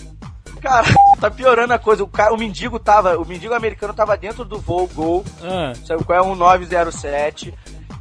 [0.62, 0.88] Cara,
[1.20, 2.04] tá piorando a coisa.
[2.04, 3.18] O, cara, o mendigo tava.
[3.18, 5.26] O mendigo americano tava dentro do voo Gol.
[5.44, 6.22] Ah, Sabe qual é?
[6.22, 7.54] Um 907.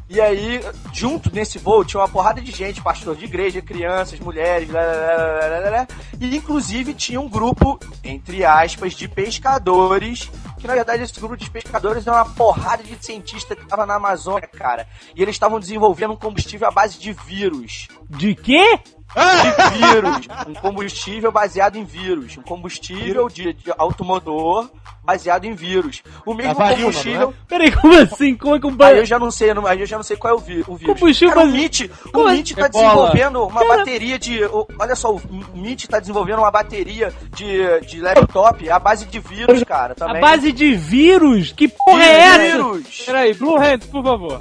[0.08, 0.60] E aí,
[0.92, 5.70] junto nesse voo, tinha uma porrada de gente, pastor de igreja, crianças, mulheres, lá, lá,
[5.70, 5.86] lá.
[6.20, 10.30] e inclusive tinha um grupo, entre aspas, de pescadores,
[10.62, 13.96] que na verdade esse grupo de pescadores é uma porrada de cientistas que tava na
[13.96, 14.86] Amazônia, cara.
[15.14, 17.88] E eles estavam desenvolvendo um combustível à base de vírus.
[18.08, 18.78] de quê?
[19.14, 20.28] De vírus.
[20.48, 22.36] Um combustível baseado em vírus.
[22.38, 24.70] Um combustível de, de automotor
[25.04, 26.02] baseado em vírus.
[26.24, 27.20] O mesmo varíola, combustível.
[27.20, 28.34] não Peraí, como assim?
[28.36, 29.04] Como é que um Aí eu ba...
[29.04, 30.94] já não sei, não- aí eu já não sei qual é o, vi- o vírus.
[30.98, 32.84] Combustível Cara, o MIT, o é- MIT tá Ebola.
[33.10, 34.44] desenvolvendo uma bateria de.
[34.44, 35.20] o- Olha só, o
[35.54, 39.92] MIT tá desenvolvendo uma bateria de, de laptop à base de vírus, cara.
[39.92, 40.20] A Também.
[40.20, 41.52] base de vírus?
[41.52, 42.38] Que porra é essa?
[42.38, 43.02] vírus!
[43.04, 44.40] Peraí, Blue Hands, por favor.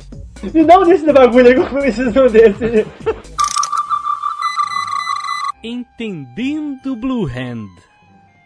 [0.53, 2.87] Me dá um desse bagulho aí que eu preciso desse.
[5.63, 7.69] Entendendo Blue Hand.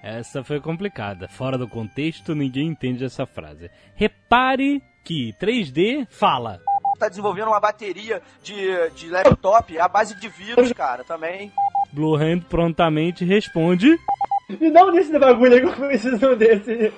[0.04, 1.30] Essa foi complicada.
[1.30, 3.72] Fora do contexto, ninguém entende essa frase.
[3.96, 6.60] Repare que 3D fala.
[7.00, 8.56] Tá desenvolvendo uma bateria de,
[8.96, 11.54] de laptop à base de vírus, cara, também.
[11.94, 13.98] Blue Hand prontamente responde.
[14.50, 16.94] Me dá um desse bagulho aí que eu preciso desse.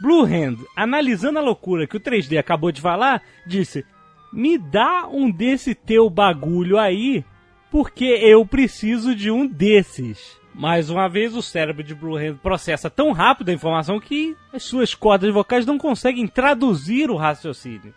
[0.00, 3.84] Blue Hand, analisando a loucura que o 3D acabou de falar, disse:
[4.32, 7.24] Me dá um desse teu bagulho aí,
[7.72, 10.36] porque eu preciso de um desses.
[10.54, 14.62] Mais uma vez, o cérebro de Blue Hand processa tão rápido a informação que as
[14.62, 17.94] suas cordas vocais não conseguem traduzir o raciocínio.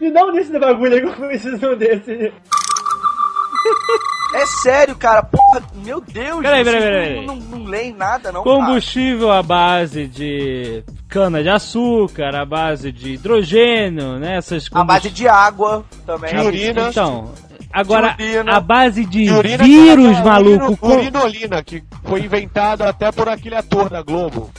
[0.00, 2.32] Me dá um desse bagulho aí que eu preciso desse.
[4.32, 5.24] É sério, cara.
[5.24, 6.40] Porra, meu Deus.
[6.40, 7.26] Peraí, peraí, peraí.
[7.26, 8.56] Não, não, não leem nada, não, cara.
[8.56, 14.36] Combustível à base de cana de açúcar, à base de hidrogênio, né?
[14.36, 16.30] Essas A base de água também.
[16.30, 16.90] De urina.
[16.90, 17.34] Então,
[17.72, 18.56] agora urina.
[18.56, 20.86] a base de urina vírus, maluco.
[20.86, 24.50] Urinolina, que foi inventado até por aquele ator da Globo.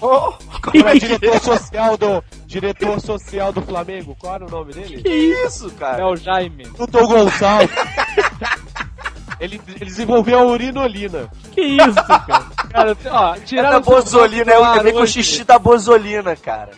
[0.00, 0.32] Oh,
[0.70, 2.24] Que era diretor social do.
[2.46, 4.16] Diretor social do Flamengo.
[4.18, 5.02] Qual era o nome dele?
[5.02, 6.06] que isso, É cara?
[6.08, 6.64] o Jaime.
[6.68, 7.68] Tutor Gonçalves.
[9.38, 11.28] ele, ele desenvolveu a urinolina.
[11.52, 12.46] Que isso, cara?
[12.70, 15.22] Cara, ó, É tiraram da o seu bozolina, é o bebê com hoje.
[15.22, 16.70] xixi da bozolina, cara.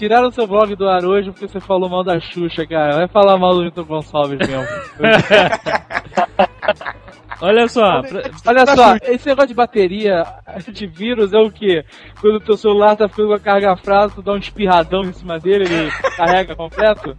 [0.00, 2.96] Tiraram seu blog do ar hoje porque você falou mal da Xuxa, cara.
[2.96, 4.64] Vai falar mal do Vitor Gonçalves mesmo.
[7.42, 10.24] Olha só, pra- Olha só, esse negócio de bateria
[10.72, 11.84] de vírus é o quê?
[12.20, 15.12] Quando o teu celular tá ficando com a carga fraca, tu dá um espirradão em
[15.12, 17.14] cima dele, ele carrega completo?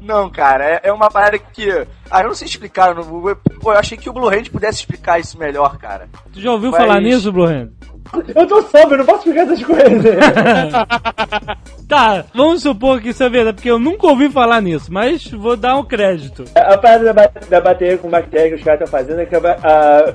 [0.00, 1.68] Não, cara, é, é uma parada que.
[2.10, 2.94] Ah, eu não sei explicar.
[2.94, 3.36] no Google.
[3.60, 6.08] Pô, eu achei que o Blue Hand pudesse explicar isso melhor, cara.
[6.32, 7.70] tu já ouviu Mas- falar nisso, Blue Hand?
[8.34, 10.04] Eu tô sóbrio, eu não posso explicar essas coisas.
[11.88, 15.56] Tá, vamos supor que isso é verdade, porque eu nunca ouvi falar nisso, mas vou
[15.56, 16.44] dar um crédito.
[16.54, 19.40] A parada da, da bateria com bactéria que os caras estão fazendo é que a
[19.40, 20.14] a-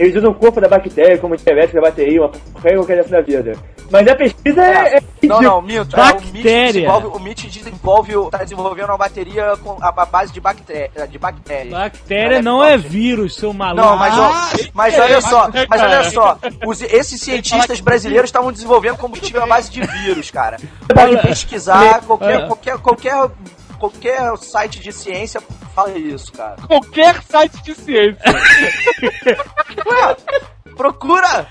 [0.00, 3.20] eles usam o corpo da bactéria como diabetes da bateria, uma porcaria qualquer dessa da
[3.20, 3.52] vida.
[3.90, 4.96] Mas a pesquisa é.
[4.98, 5.96] é Não, não, Mito.
[5.96, 6.72] É, o MIT Bactéria.
[6.72, 11.06] desenvolve, o MIT desenvolve, o- tá desenvolvendo uma bateria com a, a base de bactéria.
[11.06, 11.70] De bactéria.
[11.70, 13.86] Bactéria não é vírus, seu maluco.
[13.86, 14.32] Não, mas, ó,
[14.74, 19.70] mas olha só, mas olha só, os- esses cientistas brasileiros estavam desenvolvendo combustível à base
[19.70, 20.56] de vírus, cara.
[20.92, 22.46] Pode pesquisar, qualquer, É.
[22.46, 23.30] qualquer, qualquer,
[23.78, 25.40] qualquer site de ciência
[25.74, 26.56] fala isso, cara.
[26.66, 28.22] Qualquer site de ciência.
[30.76, 31.46] Procura!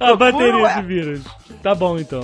[0.00, 0.74] A bateria ué.
[0.80, 1.20] de vírus.
[1.62, 2.20] Tá bom, então.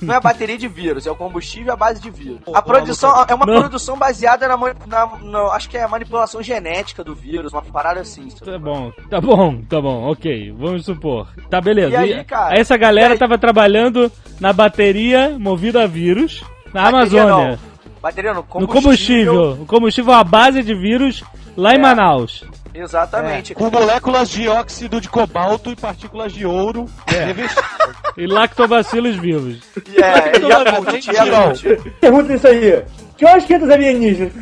[0.00, 2.38] Não é bateria de vírus, é o combustível à base de vírus.
[2.54, 3.58] A produção é uma Não.
[3.60, 8.00] produção baseada na, na- na- acho que é a manipulação genética do vírus, uma parada
[8.00, 8.30] assim.
[8.30, 8.50] sabe?
[8.52, 11.26] Tá bom, tá bom, tá bom, ok, vamos supor.
[11.50, 11.90] Tá, beleza.
[11.90, 12.56] E aí, cara?
[12.58, 13.18] essa galera E aí?
[13.18, 14.10] tava trabalhando
[14.40, 17.50] na bateria movida a vírus na Bateria Amazônia.
[17.56, 17.74] não.
[18.00, 19.52] Bateria não, No combustível.
[19.62, 21.24] O combustível à base de vírus
[21.56, 21.78] lá em É.
[21.78, 22.44] Manaus.
[22.74, 23.54] Exatamente.
[23.54, 27.64] Com moléculas de óxido de cobalto e partículas de ouro revestidas.
[28.16, 29.58] E lactobacilos vivos.
[29.88, 31.90] E é, e a ponte, e a ponte.
[32.00, 32.84] Pergunta isso aí.
[33.16, 34.32] Que horas que entra os alienígenas?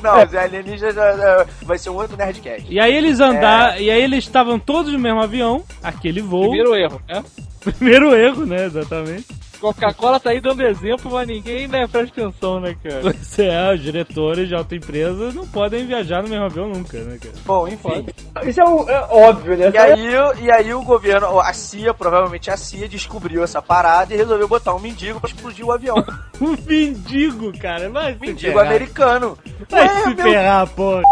[0.00, 2.66] Não, os alienígenas é, vai ser um outro Nerdcast.
[2.68, 6.50] E aí eles andaram, e aí eles estavam todos no mesmo avião, aquele voo.
[6.50, 7.24] Primeiro erro, né?
[7.60, 8.66] Primeiro erro, né?
[8.66, 9.26] Exatamente.
[9.64, 13.00] Coca-Cola tá aí dando exemplo, mas ninguém né, presta atenção, né, cara?
[13.14, 17.18] Pois é, os diretores de alta empresa não podem viajar no mesmo avião nunca, né,
[17.18, 17.34] cara?
[17.46, 18.06] Bom, enfim.
[18.44, 19.70] Isso é, um- é óbvio, né?
[19.72, 20.08] E aí,
[20.42, 24.74] e aí o governo, a CIA, provavelmente a CIA, descobriu essa parada e resolveu botar
[24.74, 25.96] um mendigo pra explodir o avião.
[26.40, 27.88] Um mendigo, cara.
[27.88, 29.38] Se mendigo americano.
[29.70, 31.02] Vai Ué, se meu ferrar, porra.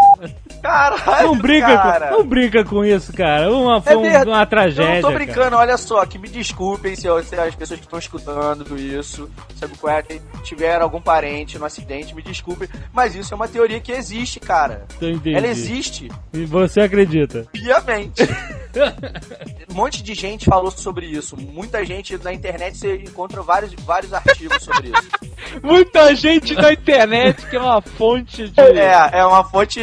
[0.62, 2.08] Caralho, Não brinca, cara.
[2.08, 3.50] com, não brinca com isso, cara.
[3.52, 4.28] Uma, É foi um- verdade.
[4.30, 4.82] uma tragédia.
[4.82, 5.24] Eu não tô cara.
[5.24, 9.28] brincando, olha só, que me desculpem se, eu- se as pessoas que estão escutando isso,
[9.56, 10.04] sabe qual é,
[10.44, 14.86] tiveram algum parente no acidente, me desculpem, mas isso é uma teoria que existe, cara.
[15.00, 15.36] Eu entendi.
[15.36, 17.46] Ela existe, E você acredita?
[17.52, 18.22] piamente.
[19.70, 21.36] um monte de gente falou sobre isso.
[21.36, 25.32] Muita gente na internet você encontra vários, vários artigos sobre isso.
[25.62, 28.60] Muita gente na internet que é uma fonte de.
[28.60, 29.80] É, é uma fonte,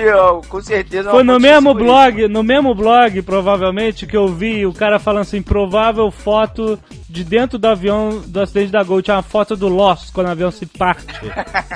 [0.69, 1.09] certeza.
[1.09, 5.23] é Foi no mesmo blog, no mesmo blog, provavelmente, que eu vi o cara falando
[5.23, 6.79] assim, provável foto
[7.09, 9.01] de dentro do avião do acidente da Gol.
[9.01, 11.05] Tinha uma foto do Lost quando o avião se parte.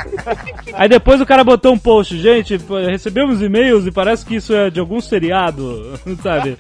[0.74, 2.58] Aí depois o cara botou um post, gente,
[2.88, 6.56] recebemos e-mails e parece que isso é de algum seriado, sabe?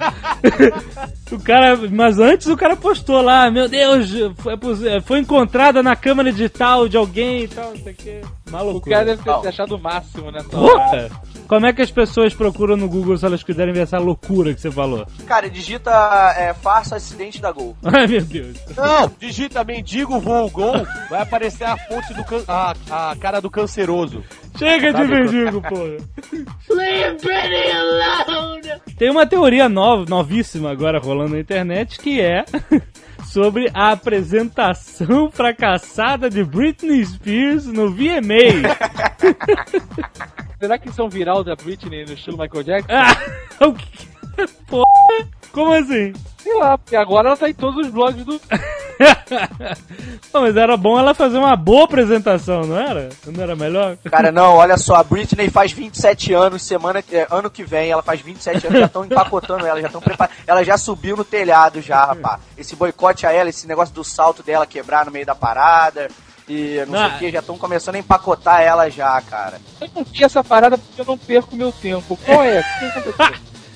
[1.31, 6.31] o cara, mas antes o cara postou lá, meu Deus, foi, foi encontrada na câmera
[6.31, 8.21] digital de alguém e tal, não sei o que.
[8.51, 8.87] Maluco.
[8.87, 11.09] O cara deve ter achado o máximo nessa Porra!
[11.47, 14.61] Como é que as pessoas procuram no Google se elas quiserem ver essa loucura que
[14.61, 15.05] você falou?
[15.25, 15.91] Cara, digita
[16.37, 17.75] é, farsa acidente da Gol.
[17.83, 18.57] Ai, meu Deus.
[18.75, 22.43] Não, digita mendigo voo gol, vai aparecer a fonte do can...
[22.47, 24.23] a, a cara do canceroso.
[24.57, 25.07] Chega de Sabe?
[25.07, 25.97] mendigo, porra.
[28.97, 32.45] Tem uma teoria nova, novíssima agora rolando na internet que é
[33.33, 38.61] sobre a apresentação fracassada de Britney Spears no VMA.
[40.61, 42.93] Será que é um viral da Britney no estilo Michael Jackson?
[42.93, 43.17] Ah,
[43.65, 44.07] o que?
[44.67, 44.85] Porra,
[45.51, 46.13] como assim?
[46.37, 48.39] Sei lá, porque agora ela tá em todos os blogs do.
[50.33, 53.09] Não, mas era bom ela fazer uma boa apresentação, não era?
[53.25, 53.97] Não era melhor?
[54.09, 57.89] Cara, não, olha só, a Britney faz 27 anos, semana que- é, ano que vem,
[57.91, 60.35] ela faz 27 anos, já estão empacotando ela, já estão preparando.
[60.47, 62.39] Ela já subiu no telhado já, rapaz.
[62.57, 66.07] Esse boicote a ela, esse negócio do salto dela quebrar no meio da parada.
[66.49, 67.07] E não sei Ah.
[67.15, 69.61] o que, já estão começando a empacotar ela já, cara.
[69.79, 72.17] Eu não vi essa parada porque eu não perco meu tempo.
[72.25, 72.61] Qual é?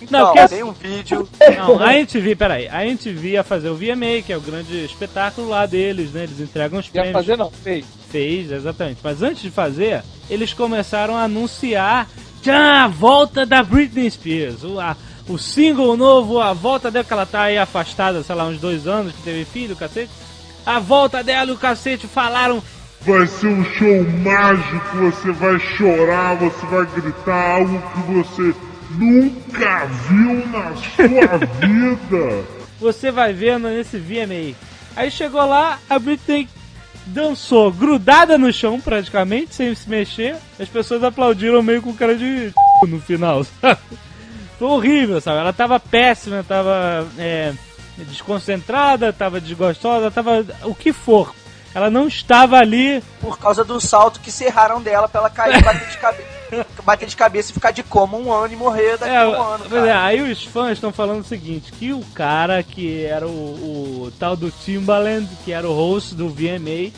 [0.01, 1.27] Então, que- tem um vídeo.
[1.57, 5.49] Não, a MTV, peraí, a MTV ia fazer o VMA, que é o grande espetáculo
[5.49, 6.23] lá deles, né?
[6.23, 7.13] Eles entregam os Ia prêmios.
[7.13, 7.85] fazer não, fez.
[8.09, 8.99] Fez, exatamente.
[9.03, 12.07] Mas antes de fazer, eles começaram a anunciar
[12.49, 14.63] a volta da Britney Spears.
[14.63, 14.95] O, a-
[15.27, 18.87] o single novo, a volta dela, que ela tá aí afastada, sei lá, uns dois
[18.87, 20.09] anos, que teve filho, cacete.
[20.65, 22.61] A volta dela e o cacete falaram.
[23.01, 28.55] Vai ser um show mágico, você vai chorar, você vai gritar algo que você
[28.91, 32.45] nunca viu na sua vida.
[32.79, 34.55] Você vai ver nesse VMA.
[34.95, 36.47] Aí chegou lá, a Britney
[37.07, 40.35] dançou grudada no chão praticamente, sem se mexer.
[40.59, 42.53] As pessoas aplaudiram meio com cara de
[42.87, 43.79] no final, sabe?
[44.59, 45.39] Foi horrível, sabe?
[45.39, 47.53] Ela tava péssima, tava é,
[47.97, 51.33] desconcentrada, tava desgostosa, tava o que for.
[51.75, 55.87] Ela não estava ali Por causa do salto que serraram dela pra ela cair, bater
[55.87, 56.36] de cabeça.
[56.83, 59.41] Bater de cabeça e ficar de coma um ano e morrer daqui É, a um
[59.41, 59.65] ano.
[59.69, 64.03] pois é, aí os fãs estão falando o seguinte, que o cara que era o,
[64.05, 66.91] o tal do Timbaland, que era o host do VMA,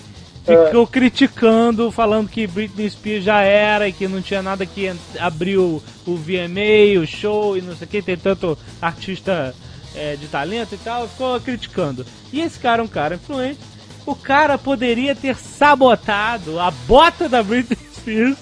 [0.45, 5.81] ficou criticando, falando que Britney Spears já era e que não tinha nada que abriu
[6.05, 9.53] o VMA, o show e não sei o que, tem tanto artista
[9.95, 12.05] é, de talento e tal, ficou criticando.
[12.31, 13.59] E esse cara é um cara influente,
[14.05, 18.37] o cara poderia ter sabotado a bota da Britney Spears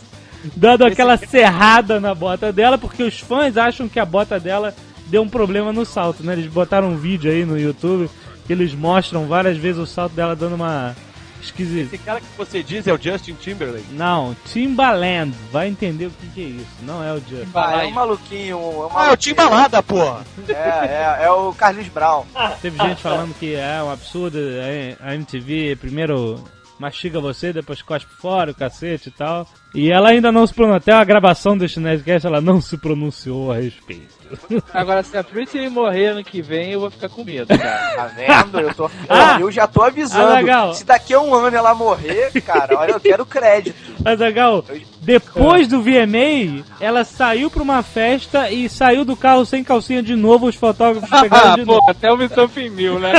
[0.56, 4.74] dando aquela serrada na bota dela, porque os fãs acham que a bota dela
[5.08, 6.34] deu um problema no salto, né?
[6.34, 8.10] Eles botaram um vídeo aí no YouTube
[8.46, 10.96] que eles mostram várias vezes o salto dela dando uma
[11.42, 11.96] esquisita.
[11.96, 13.92] Esse cara que você diz é o Justin Timberlake.
[13.92, 16.68] Não, Timbaland, vai entender o que, que é isso.
[16.82, 17.50] Não é o Justin.
[17.54, 18.52] Ah, é um maluquinho.
[18.52, 19.18] É, um Ah, é o maluquinho.
[19.18, 20.26] Timbalada, porra.
[20.48, 22.26] É, é, é o Carlinhos Brown.
[22.62, 26.44] Teve gente falando que é um absurdo, é, a MTV primeiro
[26.80, 29.48] mastiga você, depois cospe fora o cacete e tal.
[29.76, 33.52] E ela ainda não se pronunciou, até a gravação deste Nerdcast ela não se pronunciou
[33.52, 34.16] a respeito.
[34.74, 37.88] Agora, se a Britney morrer ano que vem, eu vou ficar com medo, cara.
[37.98, 38.60] Tá vendo?
[38.60, 39.38] Eu, tô, Ah!
[39.40, 40.50] eu já tô avisando.
[40.52, 40.74] Ah.
[40.74, 43.76] Se daqui a um ano ela morrer, cara, olha, eu quero crédito.
[44.04, 44.64] Mas, Agal,
[45.02, 50.16] Depois do VMA, ela saiu pra uma festa e saiu do carro sem calcinha de
[50.16, 50.48] novo.
[50.48, 51.90] Os fotógrafos pegaram Ah, de pô, novo.
[51.92, 53.14] até o Missão Mil, né?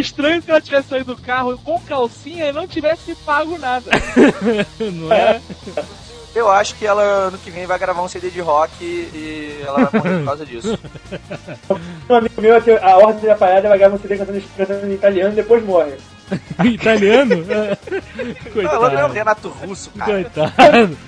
[0.00, 3.90] Estranho se ela tivesse saído do carro com calcinha e não tivesse pago nada.
[4.80, 5.40] Não é?
[6.34, 9.84] Eu acho que ela ano que vem vai gravar um CD de rock e ela
[9.84, 10.76] vai morrer por causa disso.
[12.10, 14.94] Um amigo meu, que a ordem da parada vai gravar um CD cantando, cantando em
[14.94, 15.94] italiano e depois morre.
[16.64, 17.36] Italiano?
[17.36, 19.12] Não, ela não é o Coitado.
[19.12, 20.12] Renato Russo, cara.
[20.12, 20.98] Coitado.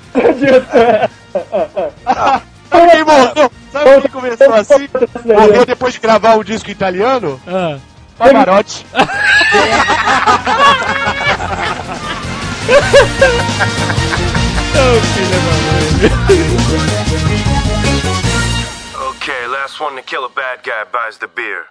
[2.71, 3.51] Sabe quem morreu?
[3.73, 4.89] Sabe quem começou assim?
[5.25, 7.41] Morreu depois de gravar um disco italiano?
[7.47, 7.79] Ah.
[8.19, 8.85] Pavarotti.
[8.93, 8.99] Ô,
[14.79, 15.87] oh, filha da mãe.
[19.11, 21.67] Okay, last one to kill a bad guy buys the beer.